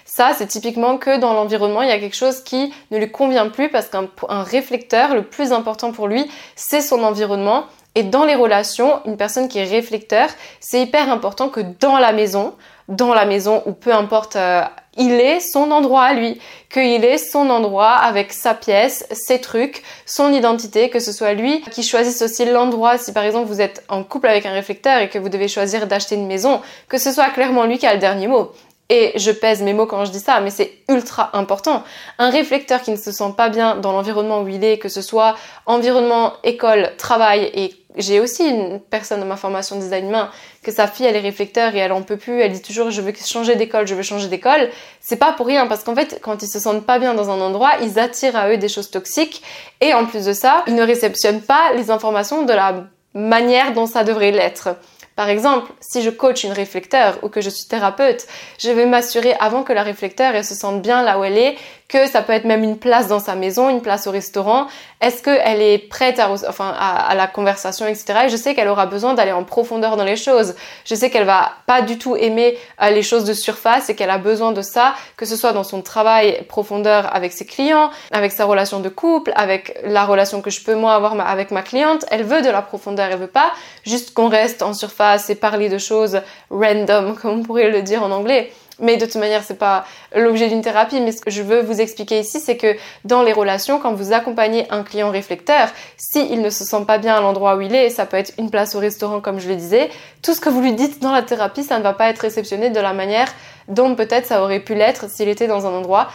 Ça, 0.05 0.31
c'est 0.37 0.47
typiquement 0.47 0.97
que 0.97 1.17
dans 1.17 1.33
l'environnement, 1.33 1.81
il 1.81 1.89
y 1.89 1.91
a 1.91 1.99
quelque 1.99 2.15
chose 2.15 2.41
qui 2.41 2.73
ne 2.91 2.97
lui 2.97 3.11
convient 3.11 3.49
plus 3.49 3.69
parce 3.69 3.87
qu'un 3.87 4.09
réflecteur, 4.43 5.15
le 5.15 5.23
plus 5.23 5.53
important 5.53 5.91
pour 5.91 6.07
lui, 6.07 6.29
c'est 6.55 6.81
son 6.81 7.03
environnement. 7.03 7.65
Et 7.95 8.03
dans 8.03 8.23
les 8.23 8.35
relations, 8.35 9.01
une 9.05 9.17
personne 9.17 9.49
qui 9.49 9.59
est 9.59 9.65
réflecteur, 9.65 10.29
c'est 10.59 10.81
hyper 10.81 11.11
important 11.11 11.49
que 11.49 11.59
dans 11.79 11.97
la 11.97 12.13
maison, 12.13 12.55
dans 12.87 13.13
la 13.13 13.25
maison 13.25 13.63
ou 13.65 13.73
peu 13.73 13.93
importe 13.93 14.37
euh, 14.37 14.63
il 14.97 15.13
est 15.13 15.39
son 15.39 15.71
endroit 15.71 16.03
à 16.03 16.13
lui, 16.13 16.39
qu'il 16.69 17.05
est 17.05 17.17
son 17.17 17.49
endroit 17.49 17.91
avec 17.91 18.33
sa 18.33 18.53
pièce, 18.53 19.05
ses 19.11 19.39
trucs, 19.39 19.83
son 20.05 20.33
identité, 20.33 20.89
que 20.89 20.99
ce 20.99 21.13
soit 21.13 21.33
lui 21.33 21.61
qui 21.71 21.83
choisisse 21.83 22.21
aussi 22.21 22.45
l'endroit 22.45 22.97
si 22.97 23.13
par 23.13 23.23
exemple 23.23 23.47
vous 23.47 23.61
êtes 23.61 23.83
en 23.87 24.03
couple 24.03 24.27
avec 24.27 24.45
un 24.45 24.51
réflecteur 24.51 24.99
et 25.01 25.09
que 25.09 25.17
vous 25.17 25.29
devez 25.29 25.47
choisir 25.47 25.87
d'acheter 25.87 26.15
une 26.15 26.27
maison, 26.27 26.61
que 26.89 26.97
ce 26.97 27.11
soit 27.11 27.29
clairement 27.29 27.65
lui 27.65 27.77
qui 27.77 27.87
a 27.87 27.93
le 27.93 27.99
dernier 27.99 28.27
mot. 28.27 28.51
Et 28.93 29.13
je 29.15 29.32
pèse 29.32 29.62
mes 29.62 29.73
mots 29.73 29.86
quand 29.86 30.04
je 30.04 30.12
dis 30.12 30.19
ça, 30.19 30.41
mais 30.41 30.49
c'est 30.49 30.73
ultra 30.89 31.30
important. 31.32 31.82
Un 32.19 32.30
réflecteur 32.30 32.82
qui 32.82 32.91
ne 32.91 32.97
se 32.97 33.13
sent 33.13 33.34
pas 33.38 33.47
bien 33.47 33.77
dans 33.77 33.93
l'environnement 33.93 34.41
où 34.41 34.49
il 34.49 34.65
est, 34.65 34.80
que 34.80 34.89
ce 34.89 35.01
soit 35.01 35.38
environnement, 35.65 36.34
école, 36.43 36.91
travail 36.97 37.49
et 37.54 37.73
j'ai 37.95 38.19
aussi 38.19 38.43
une 38.43 38.82
personne 38.82 39.21
dans 39.21 39.25
ma 39.25 39.38
formation 39.38 39.77
design 39.77 40.10
main 40.10 40.30
que 40.62 40.71
sa 40.71 40.88
fille 40.88 41.06
elle 41.06 41.15
est 41.15 41.21
réflecteur 41.21 41.73
et 41.73 41.80
elle 41.80 41.93
en 41.93 42.01
peut 42.01 42.17
plus, 42.17 42.41
elle 42.41 42.51
dit 42.51 42.62
toujours 42.62 42.91
je 42.91 43.01
veux 43.01 43.13
changer 43.13 43.56
d'école, 43.56 43.88
je 43.88 43.95
veux 43.95 44.04
changer 44.04 44.27
d'école. 44.27 44.69
C'est 44.99 45.15
pas 45.15 45.32
pour 45.32 45.47
rien 45.47 45.67
parce 45.67 45.86
qu'en 45.86 45.95
fait 45.95 46.19
quand 46.21 46.43
ils 46.43 46.49
se 46.49 46.60
sentent 46.60 46.86
pas 46.86 46.99
bien 46.99 47.13
dans 47.13 47.30
un 47.30 47.39
endroit, 47.39 47.71
ils 47.82 47.97
attirent 47.97 48.36
à 48.36 48.49
eux 48.49 48.58
des 48.58 48.69
choses 48.69 48.91
toxiques 48.91 49.41
et 49.80 49.93
en 49.93 50.06
plus 50.06 50.25
de 50.25 50.34
ça, 50.34 50.65
ils 50.67 50.75
ne 50.75 50.84
réceptionnent 50.84 51.41
pas 51.41 51.71
les 51.77 51.91
informations 51.91 52.43
de 52.43 52.51
la 52.51 52.84
manière 53.13 53.71
dont 53.73 53.86
ça 53.86 54.04
devrait 54.04 54.32
l'être. 54.32 54.69
Par 55.15 55.30
exemple, 55.30 55.71
si 55.82 56.02
je 56.02 56.10
coach 56.10 56.43
une 56.43 56.54
réflecteur 56.54 57.19
ou 57.24 57.30
que 57.30 57.41
je 57.41 57.50
suis 57.50 57.67
thérapeute, 57.67 58.28
je 58.60 58.71
vais 58.71 58.86
m'assurer 58.86 59.34
avant 59.39 59.63
que 59.63 59.74
la 59.74 59.84
réflecteur 59.84 60.36
elle 60.36 60.45
se 60.45 60.56
sente 60.56 60.82
bien 60.82 61.04
là 61.04 61.19
où 61.19 61.24
elle 61.24 61.38
est, 61.38 61.58
que 61.91 62.08
ça 62.08 62.21
peut 62.21 62.32
être 62.32 62.45
même 62.45 62.63
une 62.63 62.77
place 62.77 63.08
dans 63.08 63.19
sa 63.19 63.36
maison, 63.36 63.69
une 63.69 63.82
place 63.82 64.08
au 64.08 64.12
restaurant. 64.12 64.67
Est-ce 65.01 65.21
qu'elle 65.21 65.62
est 65.62 65.77
prête 65.77 66.19
à, 66.19 67.15
la 67.15 67.27
conversation, 67.27 67.86
etc. 67.86 68.13
Et 68.25 68.30
je 68.30 68.38
sais 68.38 68.56
qu'elle 68.56 68.69
aura 68.69 68.86
besoin 68.86 69.13
d'aller 69.13 69.34
en 69.34 69.43
profondeur 69.43 69.97
dans 69.97 70.06
les 70.06 70.15
choses. 70.15 70.56
Je 70.86 70.95
sais 70.95 71.10
qu'elle 71.10 71.25
va 71.25 71.51
pas 71.65 71.82
du 71.82 71.97
tout 71.97 72.15
aimer 72.15 72.58
euh, 72.82 72.91
les 72.91 73.01
choses 73.01 73.25
de 73.25 73.34
surface 73.34 73.89
et 73.89 73.95
qu'elle 73.95 74.10
a 74.10 74.19
besoin 74.19 74.54
de 74.54 74.62
ça, 74.62 74.93
que 75.17 75.25
ce 75.25 75.36
soit 75.36 75.51
dans 75.51 75.65
son 75.65 75.82
travail 75.82 76.45
profondeur 76.47 77.13
avec 77.13 77.34
ses 77.34 77.45
clients, 77.45 77.89
avec 78.12 78.32
sa 78.32 78.45
relation 78.45 78.80
de 78.80 78.88
couple, 78.88 79.34
avec 79.36 79.77
la 79.84 80.06
relation 80.06 80.41
que 80.41 80.49
je 80.49 80.63
peux 80.63 80.75
moi 80.75 80.95
avoir 80.95 81.19
avec 81.19 81.51
ma 81.51 81.62
cliente. 81.62 82.06
Elle 82.10 82.23
veut 82.23 82.41
de 82.41 82.49
la 82.49 82.62
profondeur, 82.62 83.10
elle 83.12 83.19
veut 83.19 83.27
pas 83.27 83.51
juste 83.86 84.13
qu'on 84.13 84.30
reste 84.30 84.62
en 84.62 84.73
surface 84.73 85.30
et 85.30 85.36
parler 85.36 85.67
de 85.67 85.77
choses 85.77 86.21
random, 86.49 87.15
comme 87.21 87.39
on 87.39 87.43
pourrait 87.43 87.69
le 87.69 87.82
dire 87.82 88.01
en 88.01 88.12
anglais. 88.12 88.54
Mais 88.81 88.97
de 88.97 89.05
toute 89.05 89.15
manière, 89.15 89.43
c'est 89.43 89.57
pas 89.57 89.85
l'objet 90.15 90.49
d'une 90.49 90.61
thérapie. 90.61 90.99
Mais 90.99 91.11
ce 91.11 91.21
que 91.21 91.31
je 91.31 91.41
veux 91.41 91.61
vous 91.61 91.79
expliquer 91.79 92.19
ici, 92.19 92.39
c'est 92.39 92.57
que 92.57 92.75
dans 93.05 93.21
les 93.23 93.33
relations, 93.33 93.79
quand 93.79 93.93
vous 93.93 94.11
accompagnez 94.11 94.69
un 94.71 94.83
client 94.83 95.11
réflecteur, 95.11 95.69
s'il 95.97 96.41
ne 96.41 96.49
se 96.49 96.63
sent 96.63 96.83
pas 96.85 96.97
bien 96.97 97.15
à 97.15 97.21
l'endroit 97.21 97.55
où 97.55 97.61
il 97.61 97.73
est, 97.73 97.89
ça 97.89 98.05
peut 98.05 98.17
être 98.17 98.33
une 98.37 98.49
place 98.49 98.75
au 98.75 98.79
restaurant, 98.79 99.21
comme 99.21 99.39
je 99.39 99.47
le 99.47 99.55
disais, 99.55 99.89
tout 100.21 100.33
ce 100.33 100.41
que 100.41 100.49
vous 100.49 100.61
lui 100.61 100.73
dites 100.73 101.01
dans 101.01 101.11
la 101.11 101.21
thérapie, 101.21 101.63
ça 101.63 101.77
ne 101.77 101.83
va 101.83 101.93
pas 101.93 102.09
être 102.09 102.19
réceptionné 102.19 102.69
de 102.69 102.79
la 102.79 102.93
manière 102.93 103.27
dont 103.67 103.95
peut-être 103.95 104.25
ça 104.25 104.43
aurait 104.43 104.59
pu 104.59 104.75
l'être 104.75 105.09
s'il 105.09 105.29
était 105.29 105.47
dans 105.47 105.65
un 105.67 105.71
endroit 105.71 106.09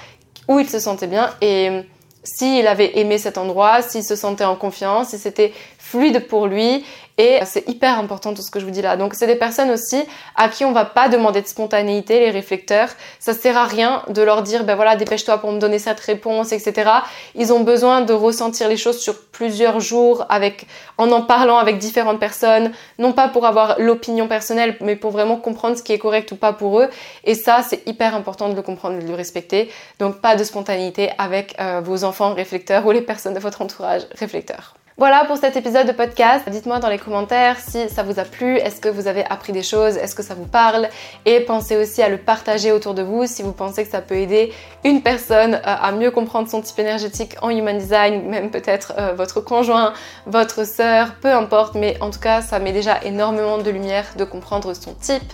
où 0.48 0.58
il 0.58 0.68
se 0.68 0.78
sentait 0.78 1.06
bien 1.06 1.30
et 1.40 1.82
s'il 2.26 2.66
avait 2.66 2.98
aimé 2.98 3.18
cet 3.18 3.38
endroit, 3.38 3.82
s'il 3.82 4.02
se 4.02 4.16
sentait 4.16 4.44
en 4.44 4.56
confiance, 4.56 5.10
si 5.10 5.18
c'était 5.18 5.52
fluide 5.90 6.26
pour 6.26 6.46
lui 6.46 6.84
et 7.18 7.38
c'est 7.46 7.66
hyper 7.66 7.98
important 7.98 8.34
tout 8.34 8.42
ce 8.42 8.50
que 8.50 8.60
je 8.60 8.64
vous 8.66 8.70
dis 8.70 8.82
là. 8.82 8.96
Donc 8.96 9.14
c'est 9.14 9.26
des 9.26 9.36
personnes 9.36 9.70
aussi 9.70 10.02
à 10.34 10.48
qui 10.48 10.64
on 10.64 10.72
va 10.72 10.84
pas 10.84 11.08
demander 11.08 11.40
de 11.40 11.46
spontanéité, 11.46 12.20
les 12.20 12.30
réflecteurs. 12.30 12.90
Ça 13.20 13.32
sert 13.32 13.56
à 13.56 13.64
rien 13.64 14.02
de 14.08 14.20
leur 14.20 14.42
dire 14.42 14.64
ben 14.64 14.74
voilà 14.74 14.96
dépêche-toi 14.96 15.38
pour 15.38 15.50
me 15.52 15.58
donner 15.58 15.78
cette 15.78 16.00
réponse, 16.00 16.52
etc. 16.52 16.90
Ils 17.34 17.52
ont 17.52 17.60
besoin 17.60 18.02
de 18.02 18.12
ressentir 18.12 18.68
les 18.68 18.76
choses 18.76 18.98
sur 18.98 19.22
plusieurs 19.30 19.80
jours 19.80 20.26
avec 20.28 20.66
en 20.98 21.10
en 21.10 21.22
parlant 21.22 21.56
avec 21.56 21.78
différentes 21.78 22.20
personnes, 22.20 22.72
non 22.98 23.12
pas 23.12 23.28
pour 23.28 23.46
avoir 23.46 23.76
l'opinion 23.78 24.28
personnelle, 24.28 24.76
mais 24.80 24.96
pour 24.96 25.10
vraiment 25.10 25.36
comprendre 25.36 25.78
ce 25.78 25.82
qui 25.82 25.92
est 25.92 25.98
correct 25.98 26.32
ou 26.32 26.36
pas 26.36 26.52
pour 26.52 26.80
eux. 26.80 26.90
Et 27.24 27.34
ça 27.34 27.62
c'est 27.66 27.86
hyper 27.86 28.14
important 28.14 28.50
de 28.50 28.54
le 28.54 28.62
comprendre, 28.62 28.98
de 28.98 29.06
le 29.06 29.14
respecter. 29.14 29.70
Donc 30.00 30.20
pas 30.20 30.36
de 30.36 30.44
spontanéité 30.44 31.10
avec 31.16 31.54
euh, 31.60 31.80
vos 31.82 32.04
enfants 32.04 32.34
réflecteurs 32.34 32.84
ou 32.86 32.90
les 32.90 33.00
personnes 33.00 33.34
de 33.34 33.40
votre 33.40 33.62
entourage 33.62 34.02
réflecteurs. 34.18 34.74
Voilà 34.98 35.26
pour 35.26 35.36
cet 35.36 35.58
épisode 35.58 35.86
de 35.86 35.92
podcast. 35.92 36.48
Dites-moi 36.48 36.78
dans 36.78 36.88
les 36.88 36.96
commentaires 36.96 37.58
si 37.60 37.86
ça 37.90 38.02
vous 38.02 38.18
a 38.18 38.24
plu, 38.24 38.56
est-ce 38.56 38.80
que 38.80 38.88
vous 38.88 39.08
avez 39.08 39.26
appris 39.26 39.52
des 39.52 39.62
choses, 39.62 39.98
est-ce 39.98 40.14
que 40.14 40.22
ça 40.22 40.32
vous 40.32 40.46
parle? 40.46 40.88
Et 41.26 41.40
pensez 41.40 41.76
aussi 41.76 42.00
à 42.00 42.08
le 42.08 42.16
partager 42.16 42.72
autour 42.72 42.94
de 42.94 43.02
vous 43.02 43.26
si 43.26 43.42
vous 43.42 43.52
pensez 43.52 43.84
que 43.84 43.90
ça 43.90 44.00
peut 44.00 44.14
aider 44.14 44.54
une 44.84 45.02
personne 45.02 45.56
euh, 45.56 45.60
à 45.64 45.92
mieux 45.92 46.10
comprendre 46.10 46.48
son 46.48 46.62
type 46.62 46.78
énergétique 46.78 47.36
en 47.42 47.50
human 47.50 47.76
design, 47.76 48.26
même 48.26 48.50
peut-être 48.50 48.94
euh, 48.96 49.12
votre 49.12 49.42
conjoint, 49.42 49.92
votre 50.24 50.66
sœur, 50.66 51.16
peu 51.20 51.30
importe, 51.30 51.74
mais 51.74 51.98
en 52.00 52.08
tout 52.08 52.20
cas 52.20 52.40
ça 52.40 52.58
met 52.58 52.72
déjà 52.72 52.98
énormément 53.04 53.58
de 53.58 53.70
lumière 53.70 54.06
de 54.16 54.24
comprendre 54.24 54.72
son 54.72 54.94
type. 54.94 55.30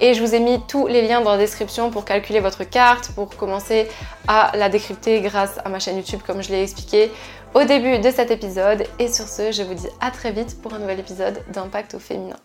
Et 0.00 0.14
je 0.14 0.20
vous 0.20 0.34
ai 0.34 0.40
mis 0.40 0.60
tous 0.66 0.88
les 0.88 1.06
liens 1.06 1.20
dans 1.20 1.30
la 1.30 1.38
description 1.38 1.90
pour 1.90 2.04
calculer 2.04 2.40
votre 2.40 2.64
carte, 2.64 3.12
pour 3.14 3.28
commencer 3.36 3.86
à 4.26 4.50
la 4.56 4.68
décrypter 4.68 5.20
grâce 5.20 5.60
à 5.64 5.68
ma 5.68 5.78
chaîne 5.78 5.96
YouTube 5.96 6.18
comme 6.26 6.42
je 6.42 6.50
l'ai 6.50 6.64
expliqué 6.64 7.12
au 7.54 7.64
début 7.64 7.98
de 7.98 8.10
cet 8.10 8.30
épisode. 8.30 8.84
Et 8.98 9.08
sur 9.08 9.28
ce, 9.28 9.52
je 9.52 9.62
vous 9.62 9.74
dis 9.74 9.88
à 10.00 10.10
très 10.10 10.32
vite 10.32 10.60
pour 10.60 10.74
un 10.74 10.78
nouvel 10.78 11.00
épisode 11.00 11.40
d'Impact 11.52 11.94
au 11.94 11.98
féminin. 11.98 12.36